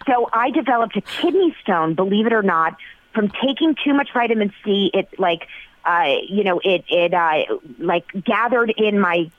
So 0.06 0.28
I 0.32 0.50
developed 0.50 0.96
a 0.96 1.02
kidney 1.02 1.54
stone, 1.62 1.94
believe 1.94 2.26
it 2.26 2.32
or 2.32 2.42
not, 2.42 2.76
from 3.14 3.28
taking 3.28 3.74
too 3.84 3.92
much 3.94 4.08
vitamin 4.14 4.52
C. 4.64 4.90
It 4.94 5.08
like, 5.18 5.46
uh, 5.84 6.14
you 6.28 6.44
know, 6.44 6.60
it 6.64 6.84
it 6.88 7.12
uh, 7.14 7.42
like 7.78 8.04
gathered 8.24 8.72
in 8.76 8.98
my 8.98 9.30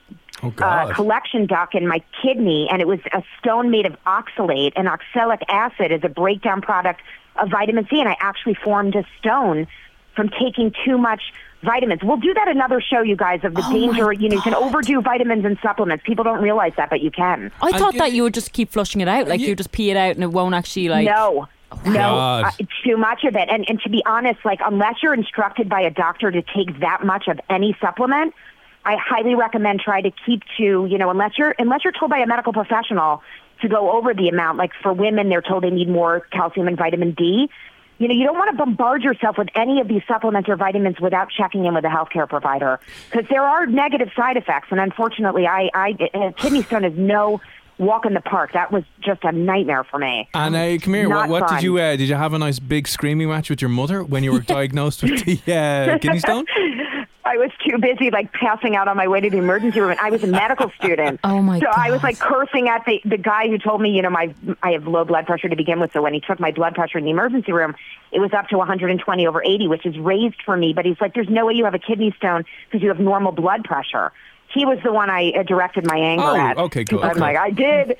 Oh 0.42 0.52
uh, 0.60 0.92
collection 0.94 1.46
duct 1.46 1.74
in 1.74 1.86
my 1.86 2.02
kidney, 2.22 2.68
and 2.70 2.80
it 2.82 2.88
was 2.88 2.98
a 3.12 3.22
stone 3.38 3.70
made 3.70 3.86
of 3.86 3.96
oxalate, 4.06 4.72
and 4.76 4.88
oxalic 4.88 5.40
acid 5.48 5.92
is 5.92 6.00
a 6.02 6.08
breakdown 6.08 6.60
product 6.60 7.00
of 7.40 7.48
vitamin 7.50 7.86
C, 7.90 8.00
and 8.00 8.08
I 8.08 8.16
actually 8.20 8.54
formed 8.54 8.96
a 8.96 9.04
stone 9.18 9.66
from 10.16 10.28
taking 10.30 10.72
too 10.84 10.98
much 10.98 11.22
vitamins. 11.62 12.02
We'll 12.02 12.16
do 12.16 12.34
that 12.34 12.48
another 12.48 12.80
show, 12.80 13.02
you 13.02 13.16
guys, 13.16 13.44
of 13.44 13.54
the 13.54 13.62
Oh 13.64 13.72
danger. 13.72 14.12
You 14.12 14.28
know, 14.28 14.34
you 14.36 14.42
can 14.42 14.54
overdo 14.54 15.00
vitamins 15.00 15.44
and 15.44 15.56
supplements. 15.62 16.04
People 16.04 16.24
don't 16.24 16.42
realize 16.42 16.72
that, 16.76 16.90
but 16.90 17.00
you 17.00 17.10
can. 17.10 17.50
I 17.62 17.78
thought 17.78 17.94
you- 17.94 18.00
that 18.00 18.12
you 18.12 18.22
would 18.24 18.34
just 18.34 18.52
keep 18.52 18.70
flushing 18.70 19.00
it 19.00 19.08
out, 19.08 19.28
like 19.28 19.40
you- 19.40 19.48
you 19.48 19.56
just 19.56 19.70
pee 19.72 19.90
it 19.90 19.96
out 19.96 20.14
and 20.16 20.24
it 20.24 20.32
won't 20.32 20.54
actually 20.54 20.88
like. 20.88 21.06
no. 21.06 21.46
No, 21.86 22.18
uh, 22.18 22.50
too 22.84 22.98
much 22.98 23.24
of 23.24 23.34
it. 23.34 23.48
And, 23.48 23.64
and 23.66 23.80
to 23.80 23.88
be 23.88 24.02
honest, 24.04 24.40
like 24.44 24.60
unless 24.62 24.96
you're 25.02 25.14
instructed 25.14 25.70
by 25.70 25.80
a 25.80 25.90
doctor 25.90 26.30
to 26.30 26.42
take 26.42 26.80
that 26.80 27.02
much 27.02 27.28
of 27.28 27.40
any 27.48 27.74
supplement, 27.80 28.34
I 28.84 28.96
highly 28.96 29.34
recommend 29.34 29.80
try 29.80 30.00
to 30.00 30.10
keep 30.26 30.42
to, 30.58 30.86
you 30.86 30.98
know, 30.98 31.10
unless 31.10 31.38
you're 31.38 31.54
unless 31.58 31.84
you're 31.84 31.92
told 31.92 32.10
by 32.10 32.18
a 32.18 32.26
medical 32.26 32.52
professional 32.52 33.22
to 33.60 33.68
go 33.68 33.92
over 33.92 34.12
the 34.12 34.28
amount. 34.28 34.58
Like 34.58 34.72
for 34.82 34.92
women, 34.92 35.28
they're 35.28 35.42
told 35.42 35.62
they 35.62 35.70
need 35.70 35.88
more 35.88 36.20
calcium 36.32 36.68
and 36.68 36.76
vitamin 36.76 37.12
D. 37.12 37.48
You 37.98 38.08
know, 38.08 38.14
you 38.14 38.24
don't 38.24 38.36
want 38.36 38.50
to 38.50 38.56
bombard 38.56 39.02
yourself 39.02 39.38
with 39.38 39.48
any 39.54 39.80
of 39.80 39.86
these 39.86 40.02
supplements 40.08 40.48
or 40.48 40.56
vitamins 40.56 41.00
without 41.00 41.28
checking 41.30 41.64
in 41.66 41.74
with 41.74 41.84
a 41.84 41.88
healthcare 41.88 42.28
provider 42.28 42.80
because 43.10 43.28
there 43.30 43.44
are 43.44 43.66
negative 43.66 44.10
side 44.16 44.36
effects. 44.36 44.68
And 44.72 44.80
unfortunately, 44.80 45.46
I, 45.46 45.70
I 45.72 45.96
a 46.12 46.32
kidney 46.32 46.64
stone 46.64 46.84
is 46.84 46.98
no 46.98 47.40
walk 47.78 48.04
in 48.04 48.14
the 48.14 48.20
park. 48.20 48.52
That 48.54 48.72
was 48.72 48.82
just 49.00 49.22
a 49.22 49.30
nightmare 49.30 49.84
for 49.84 49.98
me. 49.98 50.28
And 50.34 50.56
uh, 50.56 50.78
come 50.82 50.94
here, 50.94 51.08
what, 51.08 51.28
what 51.28 51.48
did 51.48 51.62
you 51.62 51.78
uh, 51.78 51.94
did 51.94 52.08
you 52.08 52.16
have 52.16 52.32
a 52.32 52.38
nice 52.38 52.58
big 52.58 52.88
screaming 52.88 53.28
match 53.28 53.50
with 53.50 53.62
your 53.62 53.68
mother 53.68 54.02
when 54.02 54.24
you 54.24 54.32
were 54.32 54.40
diagnosed 54.58 55.04
with 55.04 55.24
the 55.24 55.52
uh, 55.54 55.98
kidney 55.98 56.18
stone? 56.18 56.44
I 57.24 57.36
was 57.36 57.50
too 57.64 57.78
busy 57.78 58.10
like 58.10 58.32
passing 58.32 58.74
out 58.74 58.88
on 58.88 58.96
my 58.96 59.06
way 59.06 59.20
to 59.20 59.30
the 59.30 59.38
emergency 59.38 59.80
room. 59.80 59.90
And 59.90 60.00
I 60.00 60.10
was 60.10 60.24
a 60.24 60.26
medical 60.26 60.70
student. 60.70 61.20
Oh, 61.32 61.40
my 61.40 61.60
So 61.60 61.66
I 61.66 61.90
was 61.90 62.02
like 62.02 62.18
cursing 62.18 62.68
at 62.68 62.84
the 62.84 63.00
the 63.04 63.16
guy 63.16 63.48
who 63.48 63.56
told 63.56 63.80
me, 63.80 63.90
you 63.90 64.02
know, 64.02 64.10
my 64.10 64.34
I 64.62 64.72
have 64.72 64.86
low 64.86 65.04
blood 65.04 65.26
pressure 65.26 65.48
to 65.48 65.56
begin 65.56 65.80
with. 65.80 65.92
So 65.92 66.02
when 66.02 66.12
he 66.12 66.20
took 66.20 66.40
my 66.40 66.50
blood 66.50 66.74
pressure 66.74 66.98
in 66.98 67.04
the 67.04 67.10
emergency 67.10 67.52
room, 67.52 67.74
it 68.10 68.18
was 68.18 68.32
up 68.32 68.48
to 68.48 68.58
120 68.58 69.26
over 69.26 69.42
80, 69.42 69.68
which 69.68 69.86
is 69.86 69.96
raised 69.98 70.42
for 70.44 70.56
me. 70.56 70.72
But 70.72 70.84
he's 70.84 71.00
like, 71.00 71.14
"There's 71.14 71.28
no 71.28 71.46
way 71.46 71.54
you 71.54 71.64
have 71.64 71.74
a 71.74 71.78
kidney 71.78 72.12
stone 72.16 72.44
because 72.66 72.82
you 72.82 72.88
have 72.88 72.98
normal 72.98 73.32
blood 73.32 73.64
pressure." 73.64 74.12
He 74.54 74.64
was 74.66 74.78
the 74.84 74.92
one 74.92 75.08
I 75.10 75.30
uh, 75.30 75.42
directed 75.44 75.86
my 75.86 75.96
anger 75.96 76.24
Oh, 76.24 76.36
at. 76.36 76.58
okay, 76.58 76.84
good, 76.84 77.00
I'm 77.02 77.12
okay. 77.12 77.20
like, 77.20 77.36
I 77.36 77.50
did. 77.50 77.96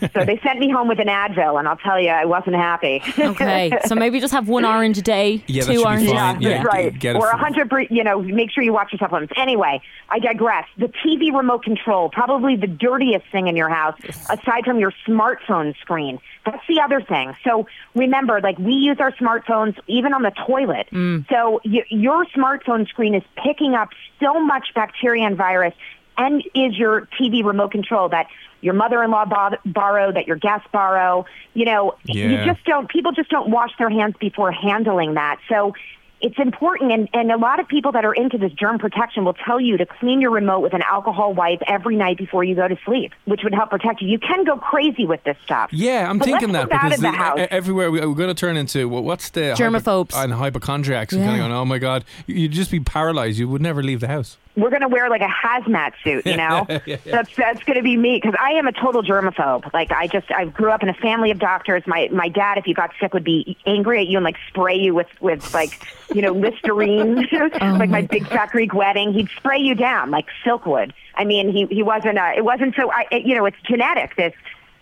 so 0.14 0.24
they 0.24 0.38
sent 0.42 0.58
me 0.60 0.70
home 0.70 0.88
with 0.88 1.00
an 1.00 1.08
Advil, 1.08 1.58
and 1.58 1.66
I'll 1.66 1.76
tell 1.76 2.00
you, 2.00 2.10
I 2.10 2.24
wasn't 2.24 2.56
happy. 2.56 3.02
Okay, 3.18 3.72
so 3.86 3.94
maybe 3.94 4.20
just 4.20 4.32
have 4.32 4.48
one 4.48 4.64
orange 4.64 4.98
a 4.98 5.02
day, 5.02 5.42
Yeah, 5.48 5.64
that 5.64 5.66
two 5.72 5.78
should 5.78 5.78
be 5.80 5.84
oranges. 5.84 6.12
fine. 6.12 6.40
Yeah, 6.42 6.48
that's 6.50 6.60
g- 6.62 6.66
right. 6.66 6.98
get 6.98 7.16
it 7.16 7.18
or 7.18 7.28
a 7.28 7.36
hundred, 7.36 7.68
per- 7.70 7.80
you 7.80 8.04
know, 8.04 8.20
make 8.22 8.50
sure 8.52 8.62
you 8.62 8.72
watch 8.72 8.92
your 8.92 8.98
supplements. 8.98 9.32
Anyway, 9.36 9.80
I 10.08 10.18
digress. 10.18 10.66
The 10.78 10.88
TV 11.04 11.34
remote 11.36 11.64
control, 11.64 12.08
probably 12.10 12.56
the 12.56 12.66
dirtiest 12.68 13.26
thing 13.32 13.48
in 13.48 13.56
your 13.56 13.68
house, 13.68 13.98
aside 14.30 14.64
from 14.64 14.78
your 14.78 14.92
smartphone 15.06 15.76
screen. 15.78 16.20
That's 16.44 16.62
the 16.68 16.80
other 16.80 17.00
thing. 17.00 17.34
So 17.42 17.66
remember, 17.94 18.40
like 18.40 18.58
we 18.58 18.74
use 18.74 18.98
our 19.00 19.10
smartphones 19.12 19.76
even 19.88 20.12
on 20.14 20.22
the 20.22 20.30
toilet. 20.46 20.86
So 21.28 21.60
y- 21.64 21.84
your 21.90 22.24
smartphone 22.26 22.86
screen 22.88 23.14
is 23.14 23.22
picking 23.42 23.74
up 23.74 23.88
so 24.22 24.38
much 24.40 24.68
bacteria 24.74 25.24
and 25.26 25.36
virus, 25.36 25.74
and 26.18 26.42
is 26.54 26.76
your 26.76 27.08
TV 27.20 27.44
remote 27.44 27.70
control 27.72 28.08
that 28.10 28.26
your 28.60 28.74
mother-in-law 28.74 29.26
bo- 29.26 29.56
borrow, 29.70 30.10
that 30.12 30.26
your 30.26 30.36
guests 30.36 30.66
borrow. 30.72 31.26
You 31.54 31.66
know, 31.66 31.94
you 32.04 32.36
just 32.44 32.64
don't 32.64 32.88
people 32.88 33.12
just 33.12 33.28
don't 33.30 33.50
wash 33.50 33.70
their 33.78 33.90
hands 33.90 34.14
before 34.18 34.50
handling 34.50 35.14
that. 35.14 35.38
So 35.48 35.74
it's 36.18 36.38
important 36.38 36.90
and, 36.92 37.08
and 37.12 37.30
a 37.30 37.36
lot 37.36 37.60
of 37.60 37.68
people 37.68 37.92
that 37.92 38.06
are 38.06 38.14
into 38.14 38.38
this 38.38 38.50
germ 38.52 38.78
protection 38.78 39.22
will 39.26 39.34
tell 39.34 39.60
you 39.60 39.76
to 39.76 39.84
clean 39.84 40.18
your 40.22 40.30
remote 40.30 40.60
with 40.60 40.72
an 40.72 40.80
alcohol 40.90 41.34
wipe 41.34 41.60
every 41.66 41.94
night 41.94 42.16
before 42.16 42.42
you 42.42 42.54
go 42.54 42.66
to 42.66 42.76
sleep, 42.86 43.12
which 43.26 43.42
would 43.44 43.52
help 43.52 43.68
protect 43.68 44.00
you. 44.00 44.08
You 44.08 44.18
can 44.18 44.44
go 44.44 44.56
crazy 44.56 45.04
with 45.04 45.22
this 45.24 45.36
stuff. 45.44 45.68
Yeah, 45.74 46.08
I'm 46.08 46.16
But 46.18 46.24
thinking 46.24 46.52
that 46.52 46.70
because 46.70 47.00
the 47.00 47.10
the- 47.36 47.52
everywhere 47.52 47.90
we, 47.90 48.00
we're 48.00 48.14
going 48.14 48.28
to 48.30 48.34
turn 48.34 48.56
into 48.56 48.88
well, 48.88 49.02
what's 49.02 49.28
the 49.28 49.54
Germaphobes. 49.58 50.12
hypo- 50.12 50.24
and 50.24 50.32
hypochondriacs 50.32 51.12
and 51.12 51.22
kind 51.22 51.36
Yeah. 51.36 51.44
of 51.44 51.50
going, 51.50 51.60
oh 51.60 51.66
my 51.66 51.78
god, 51.78 52.06
you'd 52.26 52.52
just 52.52 52.70
be 52.70 52.80
paralyzed. 52.80 53.38
You 53.38 53.50
would 53.50 53.60
never 53.62 53.82
leave 53.82 54.00
the 54.00 54.08
house. 54.08 54.38
We're 54.56 54.70
going 54.70 54.82
to 54.82 54.88
wear 54.88 55.10
like 55.10 55.20
a 55.20 55.28
hazmat 55.28 55.92
suit, 56.02 56.24
you 56.26 56.36
know? 56.36 56.66
That's 57.04 57.34
that's 57.36 57.62
going 57.64 57.76
to 57.76 57.82
be 57.82 57.96
me 57.96 58.18
because 58.22 58.34
I 58.40 58.52
am 58.52 58.66
a 58.66 58.72
total 58.72 59.02
germaphobe. 59.02 59.72
Like 59.74 59.92
I 59.92 60.06
just 60.06 60.30
I 60.32 60.46
grew 60.46 60.70
up 60.70 60.82
in 60.82 60.88
a 60.88 60.94
family 60.94 61.30
of 61.30 61.38
doctors. 61.38 61.82
My 61.86 62.08
my 62.10 62.28
dad, 62.28 62.56
if 62.58 62.66
you 62.66 62.74
got 62.74 62.92
sick, 63.00 63.12
would 63.12 63.24
be 63.24 63.56
angry 63.66 64.00
at 64.00 64.06
you 64.06 64.16
and 64.16 64.24
like 64.24 64.36
spray 64.48 64.76
you 64.76 64.94
with 64.94 65.08
with 65.20 65.52
like 65.52 65.84
you 66.14 66.22
know 66.22 66.32
Listerine, 66.32 67.16
like 67.60 67.90
my 67.90 68.02
big 68.02 68.26
fat 68.28 68.50
Greek 68.50 68.72
wedding. 68.72 69.12
He'd 69.12 69.28
spray 69.36 69.58
you 69.58 69.74
down 69.74 70.10
like 70.10 70.26
Silkwood. 70.44 70.92
I 71.14 71.24
mean, 71.24 71.50
he 71.52 71.66
he 71.66 71.82
wasn't 71.82 72.18
uh, 72.18 72.32
it 72.36 72.44
wasn't 72.44 72.74
so 72.76 72.90
I 72.90 73.06
it- 73.10 73.24
you 73.26 73.34
know 73.34 73.44
it's 73.46 73.60
genetic 73.64 74.16
this 74.16 74.32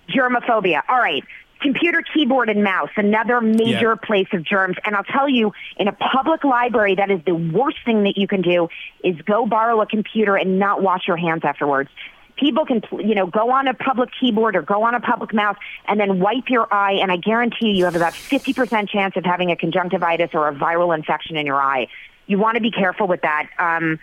germophobia. 0.08 0.82
All 0.88 0.98
right. 0.98 1.24
Computer 1.64 2.02
keyboard 2.02 2.50
and 2.50 2.62
mouse, 2.62 2.90
another 2.94 3.40
major 3.40 3.98
Yeah. 4.00 4.06
place 4.06 4.28
of 4.34 4.44
germs. 4.44 4.76
And 4.84 4.94
I'll 4.94 5.02
tell 5.02 5.30
you, 5.30 5.54
in 5.78 5.88
a 5.88 5.92
public 5.92 6.44
library, 6.44 6.94
that 6.96 7.10
is 7.10 7.22
the 7.24 7.34
worst 7.34 7.78
thing 7.86 8.02
that 8.02 8.18
you 8.18 8.26
can 8.28 8.42
do 8.42 8.68
is 9.02 9.16
go 9.22 9.46
borrow 9.46 9.80
a 9.80 9.86
computer 9.86 10.36
and 10.36 10.58
not 10.58 10.82
wash 10.82 11.08
your 11.08 11.16
hands 11.16 11.42
afterwards. 11.42 11.88
People 12.36 12.66
can, 12.66 12.82
you 12.98 13.14
know, 13.14 13.26
go 13.26 13.50
on 13.50 13.66
a 13.66 13.72
public 13.72 14.10
keyboard 14.20 14.56
or 14.56 14.60
go 14.62 14.82
on 14.82 14.94
a 14.94 15.00
public 15.00 15.32
mouse 15.32 15.56
and 15.88 15.98
then 15.98 16.20
wipe 16.20 16.50
your 16.50 16.68
eye, 16.70 16.98
and 17.00 17.10
I 17.10 17.16
guarantee 17.16 17.68
you, 17.68 17.76
you 17.76 17.84
have 17.86 17.96
about 17.96 18.12
50% 18.12 18.90
chance 18.90 19.16
of 19.16 19.24
having 19.24 19.50
a 19.50 19.56
conjunctivitis 19.56 20.30
or 20.34 20.48
a 20.48 20.54
viral 20.54 20.94
infection 20.94 21.38
in 21.38 21.46
your 21.46 21.62
eye. 21.62 21.86
You 22.26 22.36
want 22.38 22.56
to 22.56 22.60
be 22.60 22.72
careful 22.72 23.06
with 23.06 23.22
that. 23.22 23.48
Um, 23.58 23.98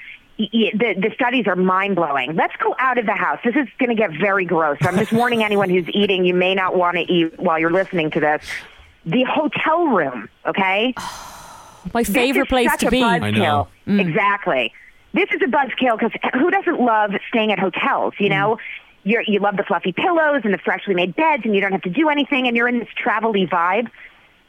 the, 0.49 0.95
the 0.97 1.11
studies 1.13 1.47
are 1.47 1.55
mind 1.55 1.95
blowing. 1.95 2.35
Let's 2.35 2.55
go 2.57 2.75
out 2.79 2.97
of 2.97 3.05
the 3.05 3.13
house. 3.13 3.39
This 3.43 3.55
is 3.55 3.67
going 3.79 3.89
to 3.89 3.95
get 3.95 4.11
very 4.11 4.45
gross. 4.45 4.77
I'm 4.81 4.97
just 4.97 5.11
warning 5.11 5.43
anyone 5.43 5.69
who's 5.69 5.87
eating, 5.93 6.25
you 6.25 6.33
may 6.33 6.55
not 6.55 6.75
want 6.75 6.97
to 6.97 7.03
eat 7.03 7.39
while 7.39 7.59
you're 7.59 7.71
listening 7.71 8.11
to 8.11 8.19
this. 8.19 8.45
The 9.05 9.23
hotel 9.23 9.87
room, 9.87 10.29
okay? 10.45 10.93
My 11.93 12.03
favorite 12.03 12.33
This 12.33 12.45
is 12.45 12.47
place 12.47 12.71
such 12.71 12.79
to 12.81 12.87
a 12.87 12.91
be. 12.91 13.01
buzzkill. 13.01 13.23
I 13.23 13.31
know. 13.31 13.67
Mm. 13.87 13.99
Exactly. 13.99 14.73
This 15.13 15.29
is 15.31 15.41
a 15.41 15.47
buzzkill 15.47 15.99
because 15.99 16.11
who 16.33 16.51
doesn't 16.51 16.79
love 16.79 17.11
staying 17.27 17.51
at 17.51 17.59
hotels? 17.59 18.13
You 18.19 18.27
mm. 18.27 18.31
know, 18.31 18.57
you're, 19.03 19.23
you 19.25 19.39
love 19.39 19.57
the 19.57 19.63
fluffy 19.63 19.91
pillows 19.91 20.41
and 20.43 20.53
the 20.53 20.59
freshly 20.59 20.93
made 20.93 21.15
beds, 21.15 21.43
and 21.43 21.55
you 21.55 21.61
don't 21.61 21.71
have 21.71 21.81
to 21.81 21.89
do 21.89 22.09
anything, 22.09 22.47
and 22.47 22.55
you're 22.55 22.67
in 22.67 22.79
this 22.79 22.89
travel-y 22.95 23.47
vibe. 23.51 23.89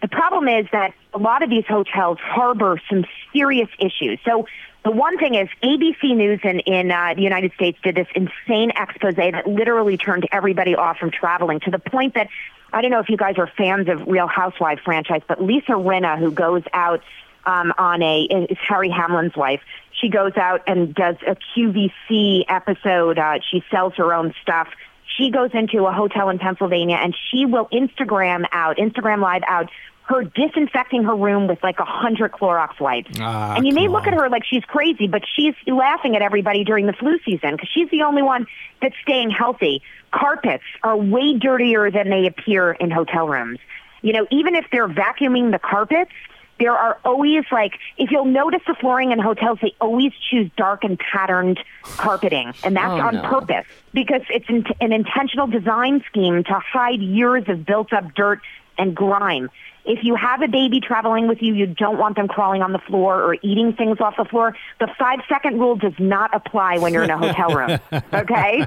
The 0.02 0.08
problem 0.08 0.48
is 0.48 0.66
that 0.72 0.92
a 1.14 1.18
lot 1.18 1.42
of 1.42 1.48
these 1.48 1.64
hotels 1.66 2.18
harbor 2.20 2.80
some 2.90 3.04
serious 3.32 3.68
issues. 3.78 4.18
So 4.24 4.46
the 4.84 4.90
one 4.90 5.16
thing 5.18 5.34
is 5.34 5.48
ABC 5.62 6.16
News 6.16 6.40
in, 6.42 6.60
in 6.60 6.90
uh, 6.90 7.14
the 7.14 7.22
United 7.22 7.52
States 7.52 7.78
did 7.82 7.94
this 7.94 8.08
insane 8.14 8.70
expose 8.70 9.14
that 9.14 9.46
literally 9.46 9.96
turned 9.96 10.26
everybody 10.32 10.74
off 10.74 10.98
from 10.98 11.10
traveling 11.10 11.60
to 11.60 11.70
the 11.70 11.78
point 11.78 12.14
that 12.14 12.28
I 12.72 12.82
don't 12.82 12.90
know 12.90 13.00
if 13.00 13.08
you 13.08 13.16
guys 13.16 13.38
are 13.38 13.46
fans 13.46 13.88
of 13.88 14.06
Real 14.06 14.26
Housewife 14.26 14.80
franchise, 14.84 15.22
but 15.28 15.42
Lisa 15.42 15.72
Rinna, 15.72 16.18
who 16.18 16.32
goes 16.32 16.62
out 16.72 17.02
um, 17.44 17.72
on 17.76 18.02
a 18.02 18.22
is 18.22 18.58
Harry 18.68 18.88
Hamlin's 18.88 19.36
wife. 19.36 19.60
She 19.92 20.08
goes 20.08 20.36
out 20.36 20.62
and 20.66 20.94
does 20.94 21.16
a 21.26 21.36
QVC 21.36 22.44
episode. 22.48 23.18
Uh, 23.18 23.38
she 23.50 23.62
sells 23.70 23.94
her 23.96 24.12
own 24.14 24.34
stuff. 24.42 24.68
She 25.16 25.30
goes 25.30 25.50
into 25.52 25.86
a 25.86 25.92
hotel 25.92 26.30
in 26.30 26.38
Pennsylvania 26.38 26.96
and 26.96 27.14
she 27.30 27.44
will 27.44 27.66
Instagram 27.66 28.46
out, 28.50 28.78
Instagram 28.78 29.20
live 29.20 29.42
out 29.46 29.68
her 30.04 30.24
disinfecting 30.24 31.04
her 31.04 31.14
room 31.14 31.46
with 31.46 31.62
like 31.62 31.78
a 31.78 31.84
hundred 31.84 32.32
Clorox 32.32 32.78
wipes. 32.80 33.10
Ah, 33.20 33.54
and 33.56 33.66
you 33.66 33.72
may 33.72 33.88
look 33.88 34.06
at 34.06 34.14
her 34.14 34.28
like 34.28 34.44
she's 34.44 34.64
crazy, 34.64 35.06
but 35.06 35.22
she's 35.36 35.54
laughing 35.66 36.16
at 36.16 36.22
everybody 36.22 36.64
during 36.64 36.86
the 36.86 36.92
flu 36.92 37.18
season 37.24 37.52
because 37.52 37.68
she's 37.72 37.88
the 37.90 38.02
only 38.02 38.22
one 38.22 38.46
that's 38.80 38.96
staying 39.02 39.30
healthy. 39.30 39.80
Carpets 40.10 40.64
are 40.82 40.96
way 40.96 41.38
dirtier 41.38 41.90
than 41.90 42.10
they 42.10 42.26
appear 42.26 42.72
in 42.72 42.90
hotel 42.90 43.26
rooms. 43.28 43.58
You 44.02 44.12
know, 44.12 44.26
even 44.30 44.54
if 44.56 44.66
they're 44.72 44.88
vacuuming 44.88 45.52
the 45.52 45.60
carpets, 45.60 46.10
there 46.58 46.72
are 46.76 46.98
always 47.04 47.44
like 47.52 47.78
if 47.96 48.10
you'll 48.10 48.24
notice 48.24 48.60
the 48.66 48.74
flooring 48.74 49.12
in 49.12 49.18
hotels, 49.20 49.58
they 49.62 49.72
always 49.80 50.12
choose 50.30 50.50
dark 50.56 50.82
and 50.84 50.98
patterned 50.98 51.60
carpeting, 51.84 52.52
and 52.64 52.76
that's 52.76 52.88
Oh, 52.92 53.00
on 53.00 53.14
no. 53.14 53.22
purpose 53.22 53.66
because 53.94 54.22
it's 54.30 54.48
an, 54.48 54.64
an 54.80 54.92
intentional 54.92 55.46
design 55.46 56.02
scheme 56.08 56.42
to 56.44 56.54
hide 56.54 57.00
years 57.00 57.44
of 57.48 57.64
built-up 57.64 58.14
dirt 58.14 58.40
and 58.76 58.94
grime. 58.94 59.48
If 59.84 60.04
you 60.04 60.14
have 60.14 60.42
a 60.42 60.48
baby 60.48 60.80
traveling 60.80 61.26
with 61.26 61.42
you, 61.42 61.54
you 61.54 61.66
don't 61.66 61.98
want 61.98 62.16
them 62.16 62.28
crawling 62.28 62.62
on 62.62 62.72
the 62.72 62.78
floor 62.78 63.20
or 63.20 63.34
eating 63.42 63.72
things 63.72 64.00
off 64.00 64.14
the 64.16 64.24
floor. 64.24 64.56
The 64.78 64.88
five-second 64.98 65.58
rule 65.58 65.74
does 65.76 65.94
not 65.98 66.32
apply 66.34 66.78
when 66.78 66.92
you're 66.94 67.02
in 67.02 67.10
a 67.10 67.18
hotel 67.18 67.54
room. 67.54 67.78
Okay. 68.12 68.66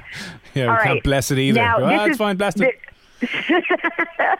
Yeah, 0.54 0.66
All 0.66 0.76
we 0.76 0.82
can't 0.82 1.02
bless 1.02 1.30
it 1.30 1.38
either. 1.38 1.60
Now, 1.60 1.78
this 1.78 2.00
it's 2.02 2.10
is 2.12 2.16
fine, 2.18 2.36
bless 2.36 2.54
it. 2.60 2.78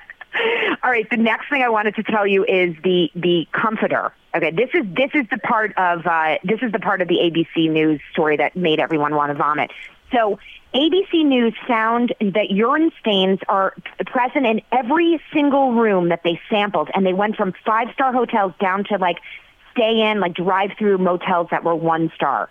All 0.82 0.90
right. 0.90 1.08
The 1.08 1.16
next 1.16 1.48
thing 1.48 1.62
I 1.62 1.68
wanted 1.68 1.94
to 1.96 2.02
tell 2.02 2.26
you 2.26 2.44
is 2.44 2.74
the 2.82 3.10
the 3.14 3.46
comforter. 3.52 4.12
Okay. 4.34 4.50
This 4.50 4.70
is 4.74 4.84
this 4.94 5.10
is 5.14 5.26
the 5.30 5.38
part 5.38 5.72
of 5.78 6.06
uh, 6.06 6.36
this 6.44 6.60
is 6.62 6.72
the 6.72 6.78
part 6.78 7.00
of 7.00 7.08
the 7.08 7.16
ABC 7.16 7.70
News 7.70 8.00
story 8.12 8.36
that 8.36 8.56
made 8.56 8.80
everyone 8.80 9.14
want 9.14 9.30
to 9.30 9.34
vomit. 9.34 9.70
So 10.12 10.38
ABC 10.76 11.24
News 11.24 11.54
found 11.66 12.14
that 12.20 12.50
urine 12.50 12.92
stains 13.00 13.40
are 13.48 13.74
present 14.04 14.44
in 14.44 14.60
every 14.70 15.22
single 15.32 15.72
room 15.72 16.10
that 16.10 16.22
they 16.22 16.38
sampled, 16.50 16.90
and 16.94 17.06
they 17.06 17.14
went 17.14 17.36
from 17.36 17.54
five 17.64 17.88
star 17.94 18.12
hotels 18.12 18.52
down 18.60 18.84
to 18.84 18.98
like 18.98 19.16
stay 19.72 20.02
in 20.02 20.20
like 20.20 20.34
drive 20.34 20.72
through 20.78 20.98
motels 20.98 21.48
that 21.50 21.64
were 21.64 21.74
one 21.74 22.12
star. 22.14 22.50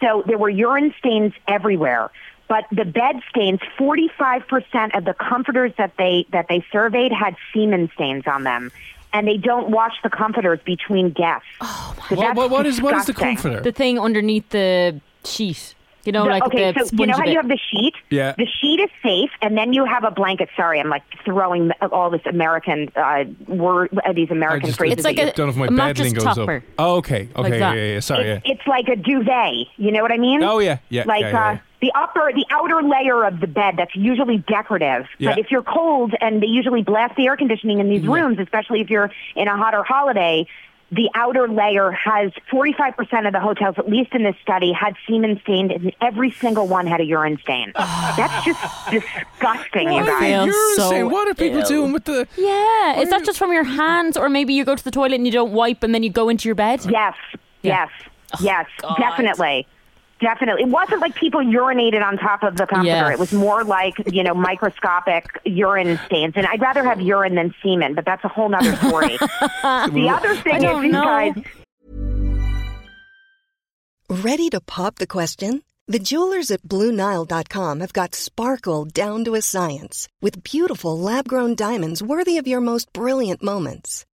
So 0.00 0.24
there 0.26 0.38
were 0.38 0.48
urine 0.48 0.92
stains 0.98 1.32
everywhere. 1.46 2.10
But 2.48 2.64
the 2.72 2.84
bed 2.84 3.20
stains, 3.28 3.60
45% 3.78 4.96
of 4.96 5.04
the 5.04 5.14
comforters 5.14 5.72
that 5.78 5.92
they 5.96 6.26
that 6.32 6.46
they 6.48 6.64
surveyed 6.72 7.12
had 7.12 7.36
semen 7.54 7.88
stains 7.94 8.26
on 8.26 8.42
them. 8.42 8.72
And 9.12 9.26
they 9.28 9.36
don't 9.36 9.70
wash 9.70 9.94
the 10.02 10.10
comforters 10.10 10.58
between 10.64 11.10
guests. 11.10 11.46
Oh 11.60 11.94
my 12.10 12.16
What, 12.16 12.36
what, 12.36 12.50
what 12.50 12.66
is 12.66 12.82
what 12.82 12.94
is 12.94 13.06
the 13.06 13.14
comforter? 13.14 13.60
The 13.60 13.72
thing 13.72 13.98
underneath 14.00 14.48
the 14.48 15.00
sheet. 15.24 15.76
You 16.04 16.12
know, 16.12 16.24
The- 16.24 16.30
like 16.30 16.44
okay, 16.46 16.72
the 16.72 16.84
so 16.86 16.96
you 16.96 17.06
know 17.06 17.12
how 17.12 17.18
spongy 17.18 17.30
you 17.32 17.36
have 17.36 17.48
the 17.48 17.58
sheet? 17.70 17.94
Yeah. 18.08 18.34
The 18.38 18.46
sheet 18.46 18.80
is 18.80 18.88
safe, 19.02 19.30
and 19.42 19.56
then 19.56 19.72
you 19.72 19.84
have 19.84 20.04
a 20.04 20.10
blanket. 20.10 20.48
Sorry, 20.56 20.80
I'm 20.80 20.88
like 20.88 21.02
throwing 21.24 21.72
all 21.92 22.08
this 22.10 22.22
American 22.26 22.90
uh, 22.96 23.24
word, 23.48 23.90
uh, 24.04 24.12
these 24.12 24.30
American 24.30 24.68
just 24.68 24.78
phrases. 24.78 24.98
It's 24.98 25.04
like 25.04 25.18
at 25.18 25.24
you. 25.26 25.30
a- 25.30 25.34
don't 25.34 25.46
know 25.48 25.50
if 25.52 25.56
my 25.58 25.66
a 25.66 25.68
bed 25.68 25.76
mattress 25.76 26.06
lingo's 26.06 26.26
up. 26.26 26.36
topper. 26.36 26.64
Oh, 26.78 26.96
okay, 26.96 27.28
okay, 27.36 27.42
Like 27.42 27.52
yeah, 27.54 27.72
yeah, 27.74 27.92
yeah. 27.94 28.00
Sorry, 28.00 28.24
yeah. 28.26 28.34
It's, 28.44 28.60
it's 28.60 28.66
like 28.66 28.88
a 28.88 28.96
duvet. 28.96 29.66
You 29.76 29.92
know 29.92 30.02
what 30.02 30.12
I 30.12 30.16
mean? 30.18 30.42
Oh 30.42 30.58
yeah, 30.58 30.78
yeah, 30.88 31.04
Like 31.06 31.20
yeah, 31.22 31.30
yeah, 31.30 31.48
uh, 31.48 31.52
yeah. 31.52 31.58
the 31.82 31.92
upper, 31.94 32.32
the 32.34 32.46
outer 32.50 32.82
layer 32.82 33.24
of 33.24 33.40
the 33.40 33.46
bed 33.46 33.74
that's 33.76 33.94
usually 33.94 34.38
decorative. 34.38 35.06
Yeah. 35.18 35.30
But 35.30 35.38
if 35.38 35.50
you're 35.50 35.62
cold 35.62 36.14
and 36.20 36.42
they 36.42 36.46
usually 36.46 36.82
blast 36.82 37.16
the 37.16 37.26
air 37.26 37.36
conditioning 37.36 37.78
in 37.78 37.88
these 37.90 38.06
rooms, 38.06 38.38
especially 38.38 38.80
if 38.80 38.88
you're 38.90 39.10
in 39.36 39.48
a 39.48 39.56
hotter 39.56 39.82
holiday, 39.82 40.46
the 40.92 41.08
outer 41.14 41.46
layer 41.48 41.90
has 41.92 42.32
45% 42.52 43.26
of 43.26 43.32
the 43.32 43.38
hotels, 43.40 43.76
at 43.78 43.88
least 43.88 44.12
in 44.12 44.24
this 44.24 44.34
study, 44.42 44.72
had 44.72 44.94
semen 45.06 45.38
stained, 45.42 45.70
and 45.70 45.92
every 46.00 46.30
single 46.32 46.66
one 46.66 46.86
had 46.86 47.00
a 47.00 47.04
urine 47.04 47.38
stain. 47.42 47.72
Ah. 47.76 48.14
That's 48.16 48.44
just 48.44 48.60
disgusting, 48.90 49.92
you 49.92 50.04
guys. 50.04 50.18
feel 50.20 50.46
you're 50.46 50.76
so 50.76 50.90
saying, 50.90 51.10
what 51.10 51.28
are 51.28 51.34
people 51.34 51.60
ill. 51.60 51.66
doing 51.68 51.92
with 51.92 52.04
the? 52.06 52.26
Yeah, 52.36 53.00
is 53.00 53.08
that 53.10 53.24
just 53.24 53.38
from 53.38 53.52
your 53.52 53.64
hands, 53.64 54.16
or 54.16 54.28
maybe 54.28 54.52
you 54.52 54.64
go 54.64 54.74
to 54.74 54.82
the 54.84 54.90
toilet 54.90 55.14
and 55.14 55.26
you 55.26 55.32
don't 55.32 55.52
wipe, 55.52 55.82
and 55.82 55.94
then 55.94 56.02
you 56.02 56.10
go 56.10 56.28
into 56.28 56.48
your 56.48 56.56
bed? 56.56 56.80
Yes, 56.88 57.14
Yeah. 57.62 57.86
yes, 57.86 57.90
yes, 58.40 58.66
oh, 58.82 58.88
God. 58.88 58.96
definitely. 58.98 59.66
Definitely. 60.20 60.62
It 60.62 60.68
wasn't 60.68 61.00
like 61.00 61.14
people 61.14 61.40
urinated 61.40 62.04
on 62.04 62.18
top 62.18 62.42
of 62.42 62.56
the 62.56 62.66
comforter. 62.66 62.88
Yeah. 62.88 63.12
It 63.12 63.18
was 63.18 63.32
more 63.32 63.64
like, 63.64 63.94
you 64.12 64.22
know, 64.22 64.34
microscopic 64.34 65.26
urine 65.44 65.98
stains. 66.06 66.34
And 66.36 66.46
I'd 66.46 66.60
rather 66.60 66.84
have 66.84 67.00
urine 67.00 67.34
than 67.34 67.54
semen, 67.62 67.94
but 67.94 68.04
that's 68.04 68.24
a 68.24 68.28
whole 68.28 68.48
nother 68.48 68.76
story. 68.76 69.16
the 69.18 70.10
other 70.12 70.36
thing 70.36 70.62
is, 70.64 70.84
you 70.84 70.92
guys, 70.92 71.34
Ready 74.10 74.48
to 74.50 74.60
pop 74.60 74.96
the 74.96 75.06
question? 75.06 75.62
The 75.86 76.00
jewelers 76.00 76.50
at 76.50 76.62
BlueNile.com 76.62 77.78
have 77.78 77.92
got 77.92 78.16
sparkle 78.16 78.84
down 78.84 79.24
to 79.24 79.36
a 79.36 79.40
science 79.40 80.08
with 80.20 80.42
beautiful 80.42 80.98
lab 80.98 81.28
grown 81.28 81.54
diamonds 81.54 82.02
worthy 82.02 82.36
of 82.36 82.48
your 82.48 82.60
most 82.60 82.92
brilliant 82.92 83.40
moments. 83.40 84.04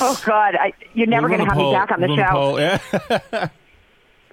oh 0.00 0.20
God, 0.24 0.56
I, 0.56 0.72
you're 0.94 1.06
never 1.06 1.28
going 1.28 1.40
to 1.40 1.46
have 1.46 1.56
me 1.56 1.72
back 1.72 1.90
on 1.90 2.00
the 2.00 2.16
show. 2.16 2.58
Yeah. 2.58 3.48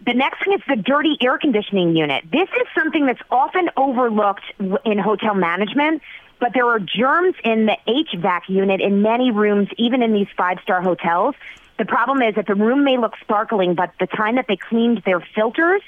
The 0.05 0.13
next 0.13 0.43
thing 0.43 0.53
is 0.53 0.61
the 0.69 0.75
dirty 0.75 1.17
air 1.21 1.37
conditioning 1.37 1.95
unit. 1.95 2.23
This 2.31 2.47
is 2.61 2.67
something 2.75 3.07
that's 3.07 3.21
often 3.31 3.69
overlooked 3.75 4.43
in 4.85 4.99
hotel 4.99 5.33
management, 5.33 6.01
but 6.39 6.53
there 6.53 6.67
are 6.67 6.79
germs 6.79 7.35
in 7.43 7.65
the 7.65 7.77
HVAC 7.87 8.47
unit 8.47 8.79
in 8.79 9.01
many 9.01 9.31
rooms, 9.31 9.69
even 9.77 10.03
in 10.03 10.13
these 10.13 10.27
five 10.37 10.59
star 10.61 10.81
hotels. 10.81 11.35
The 11.77 11.85
problem 11.85 12.21
is 12.21 12.35
that 12.35 12.47
the 12.47 12.55
room 12.55 12.83
may 12.83 12.97
look 12.97 13.15
sparkling, 13.21 13.75
but 13.75 13.91
the 13.99 14.07
time 14.07 14.35
that 14.35 14.45
they 14.47 14.55
cleaned 14.55 15.01
their 15.05 15.19
filters, 15.19 15.81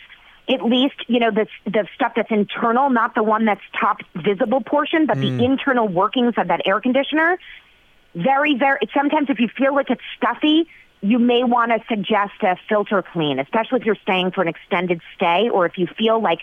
at 0.50 0.64
least, 0.64 0.96
you 1.08 1.20
know, 1.20 1.32
the, 1.32 1.48
the 1.66 1.88
stuff 1.94 2.14
that's 2.16 2.32
internal, 2.32 2.90
not 2.90 3.14
the 3.14 3.24
one 3.24 3.46
that's 3.46 3.62
top 3.80 4.02
visible 4.16 4.62
portion, 4.62 5.06
but 5.06 5.18
the 5.18 5.44
internal 5.44 5.88
workings 5.88 6.34
of 6.38 6.48
that 6.48 6.62
air 6.66 6.82
conditioner, 6.82 7.40
very, 8.16 8.56
very, 8.56 8.80
sometimes 8.94 9.30
if 9.30 9.40
you 9.40 9.48
feel 9.48 9.76
like 9.76 9.90
it's 9.90 10.02
stuffy, 10.18 10.68
you 11.02 11.20
may 11.20 11.44
want 11.44 11.72
to 11.72 11.80
suggest 11.88 12.34
a 12.42 12.58
filter 12.68 13.02
clean, 13.02 13.40
especially 13.40 13.80
if 13.80 13.86
you're 13.86 13.96
staying 14.04 14.32
for 14.32 14.42
an 14.42 14.48
extended 14.48 15.02
stay 15.16 15.50
or 15.50 15.66
if 15.66 15.78
you 15.78 15.88
feel 15.88 16.22
like, 16.22 16.40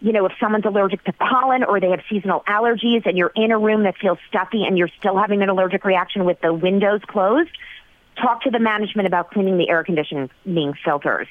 you 0.00 0.12
know, 0.12 0.26
if 0.26 0.32
someone's 0.38 0.66
allergic 0.66 1.02
to 1.04 1.12
pollen 1.12 1.64
or 1.64 1.80
they 1.80 1.90
have 1.90 2.02
seasonal 2.10 2.40
allergies 2.46 3.06
and 3.06 3.16
you're 3.16 3.32
in 3.34 3.50
a 3.50 3.58
room 3.58 3.84
that 3.84 3.96
feels 3.96 4.18
stuffy 4.28 4.64
and 4.64 4.76
you're 4.76 4.90
still 4.98 5.16
having 5.16 5.42
an 5.42 5.48
allergic 5.48 5.84
reaction 5.84 6.24
with 6.24 6.40
the 6.42 6.52
windows 6.52 7.00
closed, 7.06 7.50
talk 8.16 8.42
to 8.42 8.50
the 8.50 8.58
management 8.58 9.06
about 9.06 9.30
cleaning 9.30 9.56
the 9.56 9.68
air 9.70 9.82
conditioning 9.82 10.28
filters. 10.84 11.28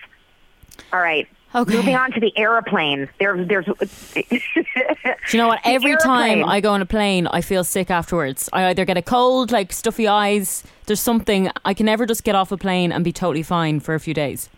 All 0.92 1.00
right. 1.00 1.28
Okay. 1.56 1.76
Moving 1.76 1.96
on 1.96 2.12
to 2.12 2.20
the 2.20 2.36
airplane. 2.38 3.10
There, 3.20 3.44
there's. 3.46 3.66
Do 4.14 4.24
you 4.24 5.38
know 5.38 5.48
what? 5.48 5.60
Every 5.64 5.96
time. 5.98 6.44
I 6.44 6.62
go 6.62 6.72
on 6.72 6.82
a 6.82 6.86
plane, 6.86 7.28
I 7.28 7.42
feel 7.42 7.64
sick 7.64 7.92
afterwards. 7.92 8.50
I 8.54 8.66
either 8.66 8.86
get 8.86 8.98
a 8.98 9.02
cold, 9.02 9.52
like 9.52 9.72
stuffy 9.72 10.08
eyes. 10.08 10.64
There's 10.86 11.00
something 11.00 11.50
I 11.64 11.74
can 11.74 11.86
never 11.86 12.06
just 12.06 12.24
get 12.24 12.36
off 12.36 12.52
a 12.52 12.58
plane 12.58 12.92
and 12.92 13.04
be 13.04 13.12
totally 13.14 13.44
fine 13.44 13.80
for 13.80 13.94
a 13.94 14.00
few 14.00 14.14
days. 14.14 14.50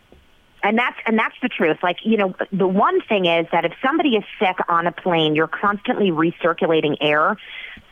And 0.65 0.79
that's 0.79 0.97
and 1.05 1.17
that's 1.17 1.35
the 1.43 1.47
truth. 1.47 1.77
Like 1.83 1.97
you 2.03 2.17
know, 2.17 2.33
the 2.51 2.67
one 2.67 2.99
thing 3.01 3.27
is 3.27 3.45
that 3.51 3.65
if 3.65 3.73
somebody 3.83 4.15
is 4.15 4.23
sick 4.39 4.57
on 4.67 4.87
a 4.87 4.91
plane, 4.91 5.35
you're 5.35 5.47
constantly 5.47 6.09
recirculating 6.09 6.97
air. 7.01 7.37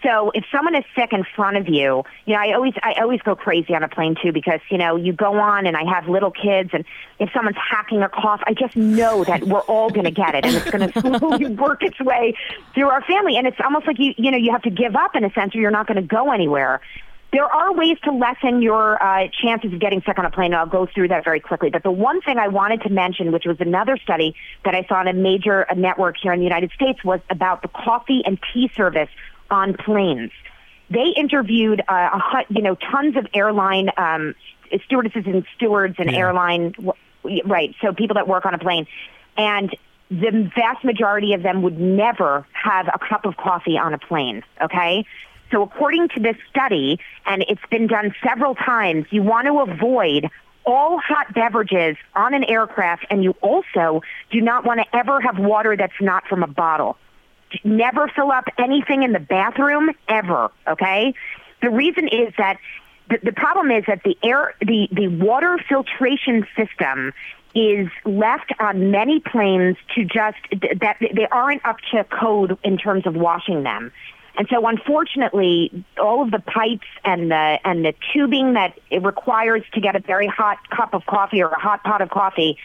So 0.02 0.32
if 0.34 0.44
someone 0.52 0.76
is 0.76 0.84
sick 0.96 1.14
in 1.14 1.24
front 1.36 1.56
of 1.56 1.70
you, 1.70 2.04
you 2.26 2.34
know, 2.34 2.40
I 2.42 2.54
always 2.54 2.74
I 2.82 2.94
always 3.00 3.22
go 3.22 3.36
crazy 3.36 3.76
on 3.76 3.84
a 3.84 3.88
plane 3.88 4.16
too 4.20 4.32
because 4.32 4.60
you 4.72 4.80
know 4.80 4.96
you 4.96 5.14
go 5.14 5.40
on 5.40 5.68
and 5.68 5.78
I 5.78 5.84
have 5.84 6.10
little 6.10 6.32
kids 6.32 6.72
and 6.74 6.84
if 7.20 7.30
someone's 7.32 7.58
hacking 7.58 8.02
a 8.02 8.10
cough, 8.10 8.42
I 8.48 8.56
just 8.56 8.76
know 8.76 9.24
that 9.24 9.44
we're 9.44 9.62
all 9.62 9.92
going 9.92 10.06
to 10.06 10.12
get 10.12 10.34
it 10.34 10.44
and 10.44 10.56
it's 10.56 10.72
going 10.72 10.92
to 10.92 11.00
slowly 11.00 11.54
work 11.54 11.84
its 11.84 12.00
way 12.02 12.34
through 12.74 12.90
our 12.90 13.04
family. 13.04 13.38
And 13.38 13.46
it's 13.46 13.60
almost 13.64 13.86
like 13.86 14.00
you 14.00 14.16
you 14.18 14.32
know 14.32 14.38
you 14.38 14.52
have 14.52 14.64
to 14.64 14.72
give 14.72 14.96
up 14.96 15.16
in 15.16 15.24
a 15.24 15.32
sense 15.34 15.56
or 15.56 15.60
you're 15.60 15.70
not 15.70 15.86
going 15.86 16.02
to 16.02 16.08
go 16.08 16.32
anywhere. 16.32 16.82
There 17.34 17.46
are 17.46 17.74
ways 17.74 17.98
to 18.04 18.12
lessen 18.12 18.62
your 18.62 19.02
uh, 19.02 19.28
chances 19.41 19.74
of 19.74 19.80
getting 19.80 20.04
sick 20.06 20.19
on 20.19 20.26
a 20.26 20.30
plane. 20.30 20.54
and 20.54 20.56
I'll 20.56 20.67
go 20.67 20.86
through 20.86 21.08
that 21.08 21.24
very 21.24 21.39
quickly. 21.39 21.72
But 21.72 21.82
the 21.82 21.89
one 21.89 22.22
thing 22.22 22.38
I 22.38 22.48
wanted 22.48 22.84
to 22.84 22.89
mention, 22.91 23.32
which 23.32 23.46
was 23.46 23.58
another 23.60 23.98
study 23.98 24.36
that 24.63 24.76
I 24.76 24.86
saw 24.88 24.98
on 24.98 25.08
a 25.08 25.13
major 25.13 25.65
uh, 25.69 25.74
network 25.74 26.15
here 26.22 26.32
in 26.32 26.39
the 26.39 26.46
United 26.46 26.72
States, 26.74 27.04
was 27.04 27.22
about 27.32 27.63
the 27.63 27.69
coffee 27.69 28.22
and 28.24 28.38
tea 28.54 28.72
service 28.76 29.10
on 29.50 29.74
planes. 29.74 30.32
They 30.91 31.08
interviewed, 31.17 31.82
uh, 31.89 32.19
a, 32.22 32.54
you 32.54 32.62
know, 32.62 32.76
tons 32.76 33.17
of 33.17 33.26
airline 33.34 33.89
um, 33.98 34.36
stewardesses 34.86 35.24
and 35.26 35.43
stewards 35.56 35.96
and 35.98 36.13
airline, 36.13 36.76
right? 37.46 37.74
So 37.82 37.93
people 37.93 38.13
that 38.13 38.28
work 38.28 38.46
on 38.46 38.54
a 38.54 38.60
plane, 38.60 38.86
and 39.38 39.76
the 40.12 40.52
vast 40.56 40.84
majority 40.84 41.34
of 41.34 41.41
them 41.41 41.63
would 41.63 41.80
never 41.80 42.46
have 42.52 42.88
a 42.93 43.00
cup 43.00 43.26
of 43.26 43.38
coffee 43.38 43.80
on 43.80 43.96
a 43.96 43.98
plane. 43.98 44.43
Okay. 44.62 45.06
So 45.54 45.62
according 45.62 46.10
to 46.10 46.20
this 46.20 46.36
study, 46.50 47.00
and 47.28 47.46
it's 47.48 47.62
been 47.70 47.86
done 47.86 48.13
several 48.28 48.56
times, 48.56 49.06
you 49.12 49.22
want 49.22 49.46
to 49.46 49.60
avoid 49.60 50.30
all 50.66 50.98
hot 50.98 51.32
beverages 51.34 51.96
on 52.16 52.34
an 52.34 52.44
aircraft, 52.44 53.06
and 53.12 53.24
you 53.24 53.36
also 53.42 54.02
do 54.32 54.42
not 54.42 54.66
want 54.66 54.80
to 54.80 54.96
ever 54.96 55.22
have 55.22 55.38
water 55.38 55.78
that's 55.78 56.02
not 56.02 56.26
from 56.28 56.42
a 56.42 56.48
bottle. 56.48 56.98
Never 57.63 58.08
fill 58.08 58.32
up 58.32 58.46
anything 58.58 59.04
in 59.04 59.12
the 59.12 59.20
bathroom 59.20 59.92
ever. 60.08 60.50
Okay. 60.68 61.13
The 61.62 61.70
reason 61.70 62.08
is 62.08 62.34
that 62.39 62.58
the, 63.12 63.20
the 63.22 63.32
problem 63.32 63.70
is 63.70 63.84
that 63.88 64.02
the 64.04 64.18
air, 64.24 64.56
the, 64.60 64.88
the 64.92 65.08
water 65.08 65.60
filtration 65.70 66.48
system 66.58 67.13
is 67.54 67.89
left 68.06 68.52
on 68.60 68.89
many 68.89 69.20
planes 69.20 69.78
to 69.94 70.04
just 70.04 70.38
that 70.80 70.98
they 71.00 71.28
aren't 71.32 71.63
up 71.63 71.78
to 71.92 72.04
code 72.06 72.58
in 72.63 72.78
terms 72.78 73.06
of 73.06 73.16
washing 73.16 73.62
them. 73.62 73.92
And 74.36 74.48
so 74.50 74.65
unfortunately, 74.67 75.86
all 76.02 76.24
of 76.24 76.32
the 76.32 76.39
pipes 76.39 76.88
and 77.06 77.30
the 77.30 77.60
and 77.63 77.86
the 77.86 77.93
tubing 78.12 78.54
that 78.54 78.80
it 78.89 79.04
requires 79.04 79.63
to 79.74 79.80
get 79.82 79.96
a 79.96 80.00
very 80.00 80.28
hot 80.28 80.58
cup 80.69 80.93
of 80.93 81.06
coffee 81.06 81.41
or 81.43 81.50
a 81.50 81.60
hot 81.60 81.84
pot 81.84 82.02
of 82.02 82.10
coffee 82.10 82.58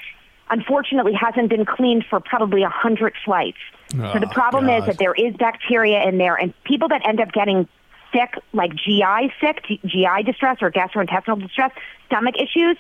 unfortunately 0.51 1.13
hasn't 1.13 1.51
been 1.51 1.67
cleaned 1.67 2.07
for 2.09 2.21
probably 2.21 2.63
a 2.63 2.71
hundred 2.71 3.13
flights. 3.23 3.59
so 3.93 4.19
the 4.19 4.27
Oh, 4.27 4.29
problem 4.33 4.71
is 4.71 4.87
that 4.87 4.99
there 4.99 5.13
is 5.13 5.37
bacteria 5.37 6.03
in 6.09 6.17
there 6.17 6.37
and 6.37 6.55
people 6.65 6.89
that 6.89 7.07
end 7.07 7.21
up 7.21 7.33
getting 7.33 7.69
sick, 8.15 8.35
like 8.55 8.75
GI 8.75 9.33
sick, 9.39 9.63
GI 9.85 10.23
distress 10.25 10.59
or 10.63 10.71
gastrointestinal 10.71 11.43
distress, 11.43 11.73
stomach 12.07 12.37
issues, 12.41 12.79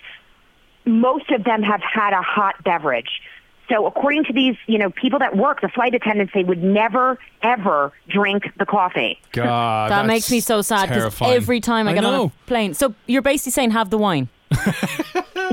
most 0.86 1.30
of 1.30 1.44
them 1.44 1.62
have 1.62 1.82
had 1.82 2.14
a 2.14 2.22
hot 2.22 2.64
beverage. 2.64 3.20
So 3.68 3.86
according 3.86 4.24
to 4.24 4.32
these, 4.32 4.56
you 4.66 4.78
know, 4.78 4.90
people 4.90 5.18
that 5.18 5.36
work, 5.36 5.60
the 5.60 5.68
flight 5.68 5.94
attendants, 5.94 6.32
they 6.34 6.44
would 6.44 6.62
never 6.62 7.18
ever 7.42 7.92
drink 8.08 8.50
the 8.58 8.66
coffee. 8.66 9.20
God, 9.32 9.90
that 9.90 9.96
that's 9.96 10.08
makes 10.08 10.30
me 10.30 10.40
so 10.40 10.62
sad 10.62 10.88
because 10.88 11.02
terrifying. 11.02 11.34
every 11.34 11.60
time 11.60 11.86
I 11.86 11.92
I 11.92 11.94
get 11.94 12.04
on 12.04 12.26
a 12.26 12.46
plane. 12.46 12.74
So 12.74 12.94
you're 13.06 13.22
basically 13.22 13.52
saying 13.52 13.70
have 13.72 13.90
the 13.90 13.98
wine. 13.98 14.28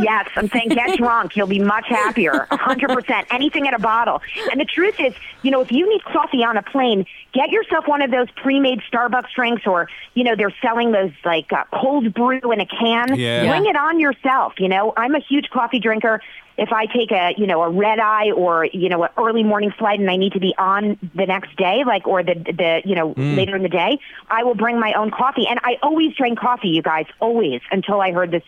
Yes, 0.02 0.28
I'm 0.36 0.50
saying 0.50 0.70
get 0.70 0.98
drunk. 0.98 1.36
You'll 1.36 1.48
be 1.48 1.60
much 1.60 1.88
happier. 1.88 2.48
100%. 2.52 3.26
Anything 3.32 3.66
in 3.66 3.74
a 3.74 3.80
bottle. 3.80 4.22
And 4.52 4.60
the 4.60 4.66
truth 4.66 5.00
is, 5.00 5.14
you 5.42 5.52
know, 5.52 5.62
if 5.62 5.72
you 5.72 5.90
need 5.90 6.04
coffee 6.04 6.44
on 6.44 6.58
a 6.58 6.62
plane, 6.62 7.06
get 7.34 7.50
yourself 7.52 7.88
one 7.88 8.02
of 8.02 8.12
those 8.12 8.28
pre-made 8.32 8.82
Starbucks 8.92 9.34
drinks 9.36 9.66
or, 9.66 9.90
you 10.14 10.24
know, 10.24 10.36
they're 10.36 10.54
selling 10.62 10.92
those 10.92 11.12
like 11.24 11.52
uh, 11.54 11.64
cold 11.74 12.14
brew 12.14 12.52
in 12.52 12.60
a 12.60 12.66
can. 12.66 13.16
Yeah. 13.16 13.48
Bring 13.48 13.66
it 13.66 13.76
on 13.76 14.00
yourself. 14.00 14.54
You 14.60 14.70
know, 14.70 14.94
I'm 14.98 15.16
a 15.16 15.20
huge 15.20 15.50
coffee 15.50 15.80
drinker. 15.80 16.22
If 16.58 16.72
I 16.72 16.86
take 16.86 17.12
a, 17.12 17.34
you 17.38 17.48
know, 17.48 17.62
a 17.64 17.70
red 17.70 18.00
eye 18.00 18.32
or, 18.32 18.66
you 18.66 18.90
know, 18.90 19.04
an 19.04 19.10
early 19.18 19.44
morning 19.44 19.72
flight 19.72 20.00
and 20.00 20.10
I 20.10 20.16
need 20.16 20.34
to 20.34 20.40
be 20.40 20.54
on 20.58 20.98
the 21.14 21.26
next 21.26 21.56
day, 21.58 21.84
like, 21.86 22.08
or 22.08 22.24
the, 22.24 22.34
the, 22.34 22.82
you 22.86 22.96
know, 22.96 23.14
mm. 23.14 23.36
later 23.36 23.56
in 23.56 23.64
the 23.64 23.70
day, 23.70 24.00
I 24.30 24.44
will 24.44 24.56
bring 24.56 24.80
my 24.80 24.94
own 24.94 25.12
coffee. 25.12 25.48
And 25.48 25.60
I 25.64 25.78
always 25.84 26.16
drank 26.16 26.40
coffee, 26.40 26.70
you 26.70 26.82
guys, 26.82 27.08
always, 27.20 27.62
until 27.72 28.02
I 28.02 28.12
heard 28.12 28.32
this 28.32 28.44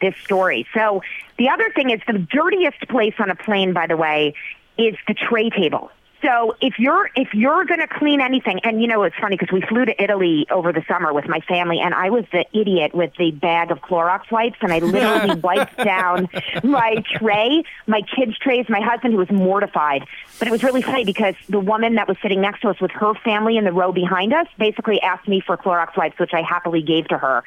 this 0.00 0.16
story. 0.16 0.66
So 0.74 1.02
the 1.38 1.48
other 1.48 1.70
thing 1.70 1.90
is 1.90 2.00
the 2.06 2.18
dirtiest 2.18 2.80
place 2.88 3.14
on 3.20 3.30
a 3.30 3.36
plane, 3.36 3.72
by 3.72 3.86
the 3.86 3.96
way, 3.96 4.34
is 4.76 4.96
the 5.06 5.14
tray 5.14 5.48
table. 5.48 5.90
So 6.22 6.56
if 6.60 6.78
you're 6.78 7.10
if 7.16 7.34
you're 7.34 7.64
going 7.64 7.80
to 7.80 7.88
clean 7.88 8.20
anything, 8.20 8.60
and 8.62 8.80
you 8.80 8.86
know 8.86 9.02
it's 9.02 9.16
funny 9.20 9.36
because 9.36 9.52
we 9.52 9.60
flew 9.62 9.84
to 9.84 10.02
Italy 10.02 10.46
over 10.50 10.72
the 10.72 10.84
summer 10.86 11.12
with 11.12 11.26
my 11.26 11.40
family, 11.40 11.80
and 11.80 11.94
I 11.94 12.10
was 12.10 12.24
the 12.30 12.44
idiot 12.52 12.94
with 12.94 13.12
the 13.18 13.32
bag 13.32 13.72
of 13.72 13.80
Clorox 13.80 14.30
wipes, 14.30 14.58
and 14.60 14.72
I 14.72 14.78
literally 14.78 15.40
wiped 15.42 15.76
down 15.78 16.28
my 16.62 17.02
tray, 17.16 17.64
my 17.88 18.02
kids' 18.02 18.38
trays, 18.38 18.66
my 18.68 18.80
husband 18.80 19.14
who 19.14 19.18
was 19.18 19.30
mortified. 19.32 20.06
But 20.38 20.46
it 20.46 20.52
was 20.52 20.62
really 20.62 20.82
funny 20.82 21.04
because 21.04 21.34
the 21.48 21.60
woman 21.60 21.96
that 21.96 22.06
was 22.06 22.16
sitting 22.22 22.40
next 22.40 22.60
to 22.60 22.68
us 22.68 22.80
with 22.80 22.92
her 22.92 23.14
family 23.24 23.56
in 23.56 23.64
the 23.64 23.72
row 23.72 23.90
behind 23.90 24.32
us 24.32 24.46
basically 24.58 25.00
asked 25.00 25.26
me 25.26 25.40
for 25.40 25.56
Clorox 25.56 25.96
wipes, 25.96 26.20
which 26.20 26.34
I 26.34 26.42
happily 26.42 26.82
gave 26.82 27.08
to 27.08 27.18
her. 27.18 27.42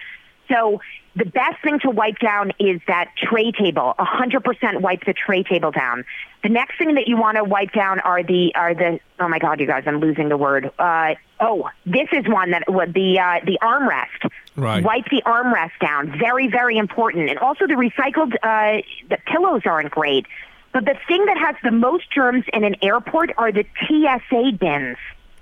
So 0.48 0.82
the 1.16 1.26
best 1.26 1.62
thing 1.64 1.80
to 1.80 1.90
wipe 1.90 2.20
down 2.20 2.52
is 2.60 2.82
that 2.88 3.12
tray 3.18 3.52
table. 3.52 3.96
Hundred 3.98 4.44
percent 4.44 4.82
wipe 4.82 5.06
the 5.06 5.14
tray 5.14 5.44
table 5.44 5.72
down. 5.72 6.04
The 6.44 6.50
next 6.50 6.78
thing 6.78 6.96
that 6.96 7.08
you 7.08 7.18
want 7.18 7.38
to 7.38 7.44
wipe 7.44 7.72
down 7.72 8.00
are 8.02 8.22
the 8.22 8.54
are 8.56 8.74
the 8.74 9.00
oh 9.20 9.30
my 9.30 9.40
god, 9.40 9.60
you 9.60 9.68
guys, 9.68 9.84
I'm 9.88 10.00
losing 10.00 10.30
the 10.30 10.38
word. 10.38 10.72
Uh, 10.78 11.16
oh, 11.40 11.70
this 11.86 12.10
is 12.12 12.28
one 12.28 12.52
that 12.52 12.64
would 12.68 12.94
the 12.94 13.20
uh, 13.20 13.40
the 13.46 13.58
armrest. 13.62 14.30
Right. 14.56 14.84
Wipe 14.84 15.06
the 15.10 15.24
armrest 15.26 15.80
down. 15.80 16.18
Very 16.20 16.48
very 16.48 16.78
important. 16.78 17.30
And 17.30 17.40
also 17.40 17.66
the 17.66 17.74
recycled 17.74 18.36
uh, 18.44 18.82
the 19.10 19.18
pillows 19.26 19.62
aren't 19.66 19.92
great. 19.92 20.26
But 20.74 20.84
the 20.84 20.98
thing 21.08 21.26
that 21.26 21.38
has 21.38 21.56
the 21.64 21.72
most 21.72 22.12
germs 22.12 22.44
in 22.52 22.66
an 22.66 22.76
airport 22.82 23.32
are 23.38 23.54
the 23.54 23.66
TSA 23.88 24.58
bins. 24.60 24.98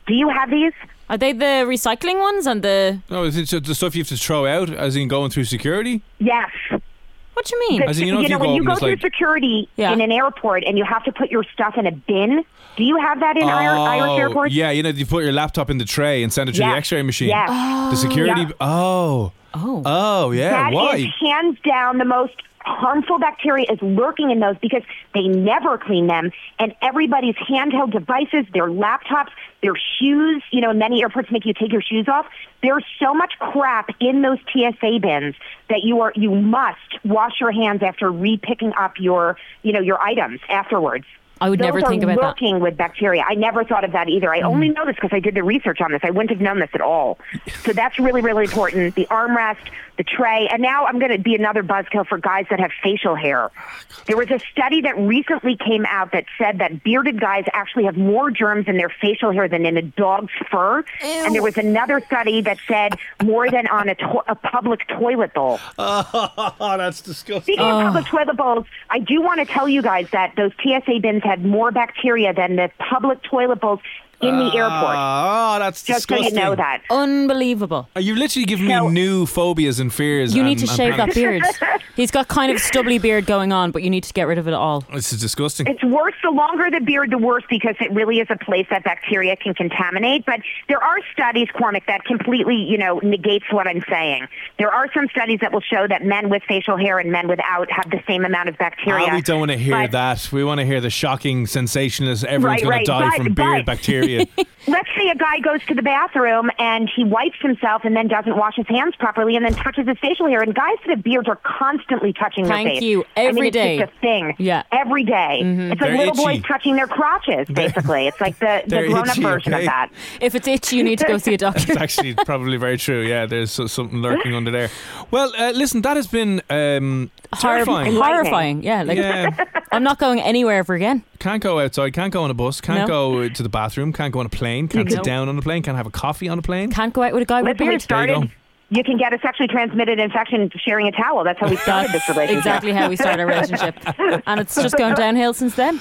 Do 0.06 0.14
you 0.14 0.30
have 0.30 0.52
these? 0.52 0.74
Are 1.14 1.18
they 1.18 1.32
the 1.32 1.64
recycling 1.68 2.20
ones 2.20 2.48
and 2.48 2.64
the? 2.64 3.00
No, 3.08 3.24
is 3.24 3.38
it 3.38 3.44
just 3.44 3.66
the 3.66 3.76
stuff 3.76 3.96
you 3.96 4.02
have 4.02 4.08
to 4.08 4.18
throw 4.18 4.48
out, 4.48 4.72
as 4.72 4.96
in 4.96 5.08
going 5.08 5.30
through 5.30 5.44
security? 5.44 6.02
Yes. 6.18 6.50
What 6.72 7.46
do 7.46 7.56
you 7.56 7.70
mean? 7.70 7.84
As 7.84 8.00
in, 8.00 8.08
you 8.08 8.14
know, 8.14 8.22
if 8.22 8.30
you 8.32 8.40
when 8.40 8.56
you 8.56 8.64
go 8.64 8.76
through 8.76 8.90
like- 8.94 9.02
security 9.02 9.70
Yeah. 9.76 9.94
in 9.94 10.02
an 10.02 10.12
airport 10.12 10.64
and 10.64 10.76
you 10.76 10.84
have 10.84 11.04
to 11.04 11.12
put 11.12 11.30
your 11.30 11.44
stuff 11.54 11.78
in 11.78 11.86
a 11.86 11.92
bin, 11.92 12.44
do 12.78 12.84
you 12.84 12.98
have 12.98 13.20
that 13.20 13.38
in 13.38 13.44
Ir- 13.44 13.54
Irish 13.54 14.10
oh, 14.10 14.18
airports? 14.18 14.52
Oh, 14.52 14.56
yeah, 14.56 14.72
you 14.72 14.82
know, 14.82 14.90
you 14.90 15.06
put 15.06 15.24
your 15.24 15.34
laptop 15.34 15.70
in 15.70 15.78
the 15.78 15.86
tray 15.86 16.24
and 16.24 16.34
send 16.34 16.50
it 16.50 16.56
through 16.56 16.66
the 16.66 16.78
X-ray 16.78 17.04
machine. 17.04 17.30
Yes. 17.30 17.48
Oh. 17.52 17.92
The 17.92 17.98
security. 17.98 18.42
Yeah. 18.42 18.52
Oh. 18.60 19.32
Oh. 19.54 19.84
Oh, 19.86 20.32
yeah. 20.32 20.50
That 20.50 20.74
Why? 20.74 20.96
is 20.96 21.06
hands 21.22 21.60
down 21.64 22.00
the 22.00 22.06
most 22.06 22.34
harmful 22.66 23.20
bacteria 23.20 23.66
is 23.72 23.82
lurking 23.82 24.32
in 24.32 24.40
those 24.40 24.58
because 24.62 24.84
they 25.14 25.28
never 25.28 25.78
clean 25.78 26.08
them 26.08 26.32
and 26.60 26.74
everybody's 26.82 27.36
handheld 27.36 27.92
devices, 27.92 28.46
their 28.54 28.68
laptops, 28.68 29.30
their 29.62 29.74
shoes, 29.76 30.44
you 30.52 30.62
know, 30.62 30.74
many 30.74 31.02
airports 31.02 31.32
make 31.32 31.46
you 31.46 31.54
take 31.54 31.72
your 31.72 31.82
shoes 31.82 32.08
off. 32.08 32.26
There's 32.62 32.86
so 33.00 33.14
much 33.14 33.34
crap 33.40 33.90
in 34.00 34.22
those 34.22 34.40
TSA 34.52 35.00
bins 35.02 35.36
that 35.70 35.84
you 35.84 36.02
are 36.02 36.14
you 36.16 36.32
must 36.32 37.04
wash 37.04 37.40
your 37.40 37.52
hands 37.52 37.84
after 37.84 38.12
re-picking 38.12 38.74
up 38.78 39.00
your, 39.00 39.38
you 39.62 39.74
know, 39.74 39.82
your 39.82 40.02
items 40.02 40.40
afterwards. 40.50 41.06
I 41.44 41.50
would 41.50 41.60
Those 41.60 41.66
never 41.66 41.80
are 41.80 41.90
think 41.90 42.04
about 42.04 42.16
that. 42.16 42.26
lurking 42.26 42.62
with 42.62 42.78
bacteria. 42.78 43.26
I 43.28 43.36
never 43.36 43.66
thought 43.66 43.84
of 43.84 43.92
that 43.92 44.08
either. 44.08 44.34
I 44.34 44.40
only 44.42 44.70
mm. 44.70 44.76
know 44.76 44.86
this 44.86 44.96
because 44.96 45.10
I 45.12 45.20
did 45.20 45.36
the 45.36 45.44
research 45.44 45.82
on 45.82 45.92
this. 45.92 46.00
I 46.02 46.10
wouldn't 46.10 46.30
have 46.30 46.40
known 46.40 46.60
this 46.60 46.70
at 46.74 46.80
all. 46.80 47.20
So 47.66 47.74
that's 47.74 48.00
really, 48.00 48.22
really 48.22 48.46
important. 48.46 48.96
The 48.96 49.08
armrest, 49.08 49.58
the 49.98 50.06
tray, 50.06 50.48
and 50.50 50.62
now 50.62 50.86
I'm 50.86 51.00
going 51.00 51.12
to 51.12 51.18
be 51.18 51.36
another 51.36 51.62
buzzkill 51.62 52.08
for 52.08 52.18
guys 52.18 52.46
that 52.50 52.62
have 52.62 52.72
facial 52.82 53.16
hair. 53.16 53.52
Oh, 53.54 54.04
there 54.08 54.16
was 54.16 54.32
a 54.32 54.40
study 54.52 54.80
that 54.82 54.98
recently 54.98 55.58
came 55.58 55.86
out 55.86 56.14
that 56.14 56.26
said 56.38 56.60
that 56.60 56.82
bearded 56.82 57.20
guys 57.20 57.44
actually 57.52 57.84
have 57.86 57.98
more 57.98 58.32
germs 58.32 58.70
in 58.70 58.78
their 58.78 58.90
facial 58.90 59.32
hair 59.32 59.50
than 59.50 59.66
in 59.66 59.76
a 59.76 59.82
dog's 59.82 60.32
fur. 60.50 60.86
And 61.02 61.36
there 61.36 61.44
was 61.44 61.58
another 61.58 62.00
study 62.00 62.40
that 62.42 62.58
said 62.70 62.98
more 63.22 63.50
than 63.50 63.68
on 63.68 63.90
a, 63.90 63.96
to- 63.96 64.24
a 64.28 64.36
public 64.36 64.88
toilet 64.88 65.34
bowl. 65.34 65.60
Oh, 65.78 66.56
that's 66.78 67.02
disgusting. 67.02 67.42
Speaking 67.56 67.66
of 67.66 67.82
oh. 67.82 67.86
public 67.88 68.06
toilet 68.06 68.38
bowls, 68.38 68.66
I 68.90 69.00
do 69.00 69.22
want 69.22 69.42
to 69.42 69.46
tell 69.46 69.68
you 69.68 69.82
guys 69.82 70.08
that 70.12 70.36
those 70.38 70.52
TSA 70.62 71.00
bins 71.02 71.24
had 71.34 71.44
more 71.44 71.72
bacteria 71.72 72.32
than 72.32 72.58
the 72.58 72.70
public 72.78 73.24
toilet 73.24 73.60
bowls 73.60 73.80
in 74.28 74.38
the 74.38 74.56
airport. 74.56 74.96
Oh, 74.98 75.56
that's 75.60 75.84
Just 75.84 76.08
so 76.08 76.16
disgusting. 76.16 76.38
you 76.38 76.44
know 76.44 76.56
that. 76.56 76.82
Unbelievable. 76.90 77.88
Are 77.96 78.02
you 78.02 78.16
literally 78.16 78.46
giving 78.46 78.68
So- 78.70 78.88
me 78.88 78.94
new 78.94 79.26
phobias 79.26 79.80
and 79.80 79.94
fears? 79.94 80.34
You 80.36 80.42
and- 80.42 80.50
need 80.50 80.60
to 80.60 80.68
and 80.68 80.76
shave 80.78 80.98
that 80.98 81.14
panic? 81.14 81.16
beard. 81.16 81.44
He's 81.96 82.10
got 82.12 82.28
kind 82.28 82.52
of 82.52 82.60
stubbly 82.60 82.98
beard 82.98 83.26
going 83.28 83.52
on, 83.54 83.72
but 83.72 83.84
you 83.84 83.90
need 83.90 84.04
to 84.06 84.14
get 84.14 84.28
rid 84.28 84.38
of 84.40 84.48
it 84.48 84.54
all. 84.54 84.82
This 84.94 85.14
is 85.14 85.22
disgusting. 85.22 85.68
It's 85.68 85.84
worse. 85.84 86.16
The 86.24 86.32
longer 86.32 86.72
the 86.72 86.80
beard, 86.80 87.12
the 87.12 87.18
worse 87.20 87.44
because 87.50 87.76
it 87.80 87.92
really 87.92 88.20
is 88.20 88.28
a 88.32 88.36
place 88.38 88.66
that 88.72 88.84
bacteria 88.84 89.36
can 89.36 89.54
contaminate. 89.54 90.26
But 90.26 90.40
there 90.68 90.84
are 90.84 90.98
studies, 91.12 91.48
Cormac, 91.54 91.86
that 91.88 92.04
completely, 92.06 92.56
you 92.56 92.78
know, 92.78 93.00
negates 93.04 93.46
what 93.52 93.68
I'm 93.68 93.84
saying. 93.90 94.28
There 94.58 94.72
are 94.72 94.92
some 94.94 95.08
studies 95.10 95.40
that 95.42 95.52
will 95.54 95.62
show 95.62 95.86
that 95.88 96.04
men 96.04 96.30
with 96.30 96.42
facial 96.48 96.78
hair 96.78 96.98
and 97.00 97.12
men 97.12 97.28
without 97.28 97.70
have 97.72 97.90
the 97.92 98.02
same 98.08 98.26
amount 98.26 98.50
of 98.50 98.58
bacteria. 98.58 99.08
Ah, 99.12 99.16
we 99.16 99.22
don't 99.22 99.40
want 99.40 99.52
to 99.52 99.58
hear 99.58 99.74
But 99.84 99.92
that. 99.92 100.30
We 100.32 100.44
want 100.44 100.60
to 100.62 100.66
hear 100.66 100.82
the 100.82 100.90
shocking, 100.90 101.46
sensationalist. 101.46 102.24
Everyone's 102.24 102.64
Right, 102.64 102.64
going 102.64 102.72
right. 102.72 102.86
to 102.86 102.92
die 102.92 103.18
But- 103.18 103.24
from 103.26 103.34
beard 103.34 103.66
but- 103.66 103.66
bacteria. 103.66 104.13
Let's 104.68 104.88
say 104.98 105.10
a 105.10 105.16
guy 105.16 105.40
goes 105.40 105.64
to 105.66 105.74
the 105.74 105.82
bathroom 105.82 106.50
and 106.58 106.90
he 106.96 107.04
wipes 107.04 107.36
himself 107.42 107.82
and 107.84 107.96
then 107.96 108.08
doesn't 108.08 108.36
wash 108.38 108.56
his 108.56 108.68
hands 108.68 108.96
properly 108.98 109.36
and 109.36 109.46
then 109.46 109.54
touches 109.54 109.88
his 109.88 109.98
facial 110.00 110.28
hair. 110.28 110.42
And 110.42 110.56
guys 110.56 110.78
that 110.86 110.96
have 110.96 111.04
beards 111.04 111.28
are 111.28 111.40
constantly 111.44 112.14
touching 112.14 112.46
Thank 112.46 112.66
their 112.68 112.74
face. 112.76 112.82
you. 112.84 113.04
I 113.18 113.32
mean, 113.32 113.38
Every 113.38 113.48
it's 113.50 113.82
just 113.82 113.94
a 113.94 114.00
thing. 114.00 114.36
Yeah. 114.40 114.64
Mm-hmm. 114.64 114.76
Every 114.88 115.04
day. 115.04 115.40
It's 115.44 115.70
like 115.70 115.80
They're 115.80 115.98
little 115.98 116.16
boys 116.16 116.42
touching 116.44 116.76
their 116.78 116.88
crotches, 116.88 117.48
basically. 117.50 118.08
it's 118.08 118.22
like 118.22 118.40
the, 118.40 118.64
the 118.68 118.88
grown 118.88 119.10
up 119.10 119.18
version 119.18 119.54
okay? 119.54 119.64
of 119.64 119.66
that. 119.68 119.90
If 120.22 120.34
it's 120.36 120.48
itchy, 120.48 120.78
you 120.78 120.84
need 120.84 121.00
to 121.00 121.06
go 121.06 121.18
see 121.18 121.34
a 121.34 121.38
doctor. 121.48 121.74
It's 121.74 121.82
actually 121.82 122.14
probably 122.16 122.56
very 122.58 122.78
true. 122.78 123.02
Yeah, 123.02 123.26
there's 123.26 123.52
so- 123.52 123.68
something 123.68 124.00
lurking 124.02 124.34
under 124.34 124.52
there. 124.52 124.70
Well, 125.12 125.34
uh, 125.38 125.52
listen, 125.52 125.82
that 125.82 125.98
has 125.98 126.08
been 126.08 126.42
um, 126.50 127.12
Horri- 127.34 127.42
terrifying. 127.42 127.94
horrifying. 127.96 128.64
Yeah, 128.64 128.84
like 128.84 128.98
Yeah. 128.98 129.30
I'm 129.74 129.84
not 129.84 130.00
going 130.00 130.20
anywhere 130.22 130.58
ever 130.60 130.74
again. 130.76 131.04
Can't 131.20 131.42
go 131.42 131.60
outside, 131.60 131.94
can't 131.94 132.14
go 132.14 132.24
on 132.24 132.30
a 132.32 132.34
bus, 132.34 132.62
can't 132.62 132.82
No. 132.82 132.88
go 132.88 133.30
to 133.30 133.44
the 133.44 133.50
bathroom, 133.50 133.92
can't 133.94 134.14
go 134.14 134.20
on 134.20 134.26
a 134.26 134.30
plane, 134.30 134.68
can't 134.68 134.90
No. 134.90 134.96
sit 134.96 135.04
down 135.04 135.30
on 135.30 135.38
a 135.38 135.42
plane, 135.42 135.64
can't 135.64 135.78
have 135.78 135.88
a 135.88 135.92
coffee 135.92 136.30
on 136.30 136.40
a 136.40 136.42
plane. 136.42 136.72
Can't 136.72 136.94
go 136.94 137.04
out 137.04 137.14
with 137.14 137.24
a 137.24 137.26
guy 137.26 137.42
with 137.42 137.50
a 137.50 137.54
Listen, 137.54 137.66
we 137.68 137.72
beard. 137.72 137.82
started. 137.82 138.14
go. 138.22 138.28
You 138.70 138.84
can 138.84 138.98
get 138.98 139.14
a 139.14 139.20
sexually 139.20 139.48
transmitted 139.48 140.00
infection 140.00 140.50
sharing 140.58 140.88
a 140.88 140.92
towel. 140.92 141.24
That's 141.24 141.40
how 141.40 141.48
we 141.48 141.58
started 141.58 141.92
this 141.92 142.08
relationship. 142.10 142.38
exactly 142.40 142.72
how 142.72 142.90
we 142.90 142.96
started 142.96 143.20
our 143.22 143.28
relationship, 143.28 143.76
and 144.26 144.40
it's 144.40 144.56
just 144.56 144.76
gone 144.78 144.96
downhill 144.96 145.34
since 145.34 145.54
then. 145.56 145.80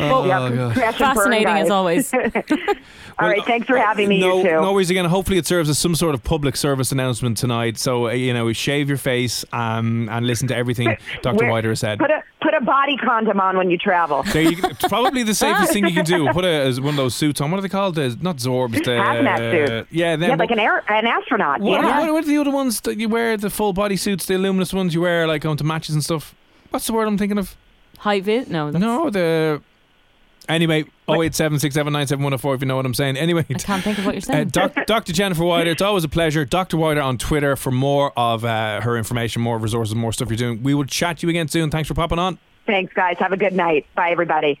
Oh, 0.00 0.24
Yep. 0.24 0.54
God. 0.54 0.72
Crash 0.74 1.00
and 1.00 1.14
burn, 1.14 1.14
Fascinating 1.16 1.48
as 1.48 1.68
always. 1.70 2.14
All 3.20 3.28
right, 3.28 3.44
thanks 3.44 3.66
for 3.66 3.76
having 3.76 4.08
me, 4.08 4.20
no, 4.20 4.38
you 4.38 4.44
two. 4.44 4.50
no 4.50 4.72
worries 4.72 4.90
again. 4.90 5.04
Hopefully, 5.04 5.38
it 5.38 5.46
serves 5.46 5.68
as 5.68 5.78
some 5.78 5.94
sort 5.94 6.14
of 6.14 6.22
public 6.24 6.56
service 6.56 6.92
announcement 6.92 7.36
tonight. 7.36 7.78
So 7.78 8.08
uh, 8.08 8.12
you 8.12 8.32
know, 8.32 8.52
shave 8.52 8.88
your 8.88 8.98
face 8.98 9.44
um, 9.52 10.08
and 10.08 10.26
listen 10.26 10.48
to 10.48 10.56
everything 10.56 10.96
Dr. 11.22 11.44
Wear- 11.44 11.50
Wider 11.50 11.68
has 11.70 11.80
said. 11.80 11.98
Put 11.98 12.10
a 12.10 12.22
put 12.40 12.54
a 12.54 12.60
body 12.60 12.96
condom 12.96 13.40
on 13.40 13.56
when 13.56 13.70
you 13.70 13.78
travel. 13.78 14.22
There 14.22 14.42
you, 14.42 14.56
probably 14.88 15.22
the 15.22 15.34
safest 15.46 15.72
thing 15.72 15.86
you 15.86 15.94
can 15.94 16.04
do. 16.04 16.28
Put 16.32 16.44
a 16.44 16.48
as 16.48 16.80
one 16.80 16.90
of 16.90 16.96
those 16.96 17.14
suits 17.14 17.40
on. 17.40 17.50
What 17.50 17.58
are 17.58 17.62
they 17.62 17.68
called? 17.68 17.94
The, 17.96 18.16
not 18.20 18.36
Zorbs. 18.36 18.84
The, 18.84 18.90
Hazmat 18.92 19.68
suit. 19.68 19.86
Yeah, 19.90 20.16
them, 20.16 20.30
yeah, 20.30 20.36
like 20.36 20.50
an 20.50 20.58
air, 20.58 20.84
an 20.90 21.06
astronaut. 21.06 21.60
What, 21.60 21.82
yeah. 21.82 22.00
what, 22.00 22.12
what 22.12 22.24
are 22.24 22.26
the 22.26 22.38
other 22.38 22.50
ones 22.50 22.80
that 22.82 22.98
you 22.98 23.08
wear? 23.08 23.36
The 23.36 23.50
full 23.50 23.72
body 23.72 23.96
suits, 23.96 24.26
the 24.26 24.38
luminous 24.38 24.72
ones 24.72 24.94
you 24.94 25.02
wear, 25.02 25.26
like 25.26 25.44
onto 25.44 25.64
matches 25.64 25.94
and 25.94 26.04
stuff. 26.04 26.34
What's 26.70 26.86
the 26.86 26.92
word 26.92 27.08
I'm 27.08 27.18
thinking 27.18 27.38
of? 27.38 27.56
High 27.98 28.20
vis? 28.20 28.48
No, 28.48 28.70
No, 28.70 29.10
the. 29.10 29.60
Anyway, 30.48 30.84
087679710 31.18 32.54
if 32.54 32.60
you 32.60 32.66
know 32.66 32.76
what 32.76 32.86
I'm 32.86 32.94
saying. 32.94 33.16
Anyway, 33.16 33.44
I 33.48 33.54
can't 33.54 33.82
think 33.82 33.98
of 33.98 34.06
what 34.06 34.14
you're 34.14 34.22
uh, 34.22 34.36
saying. 34.36 34.48
doc, 34.48 34.74
Dr. 34.86 35.12
Jennifer 35.12 35.44
Wider, 35.44 35.70
it's 35.70 35.82
always 35.82 36.04
a 36.04 36.08
pleasure. 36.08 36.44
Dr. 36.44 36.76
Wider 36.76 37.00
on 37.00 37.18
Twitter 37.18 37.56
for 37.56 37.70
more 37.70 38.12
of 38.16 38.44
uh, 38.44 38.80
her 38.80 38.96
information, 38.96 39.42
more 39.42 39.58
resources, 39.58 39.94
more 39.94 40.12
stuff 40.12 40.28
you're 40.28 40.36
doing. 40.36 40.62
We 40.62 40.74
will 40.74 40.84
chat 40.84 41.18
to 41.18 41.26
you 41.26 41.30
again 41.30 41.48
soon. 41.48 41.70
Thanks 41.70 41.88
for 41.88 41.94
popping 41.94 42.18
on. 42.18 42.38
Thanks, 42.66 42.92
guys. 42.92 43.16
Have 43.18 43.32
a 43.32 43.36
good 43.36 43.52
night. 43.52 43.86
Bye, 43.94 44.10
everybody. 44.10 44.60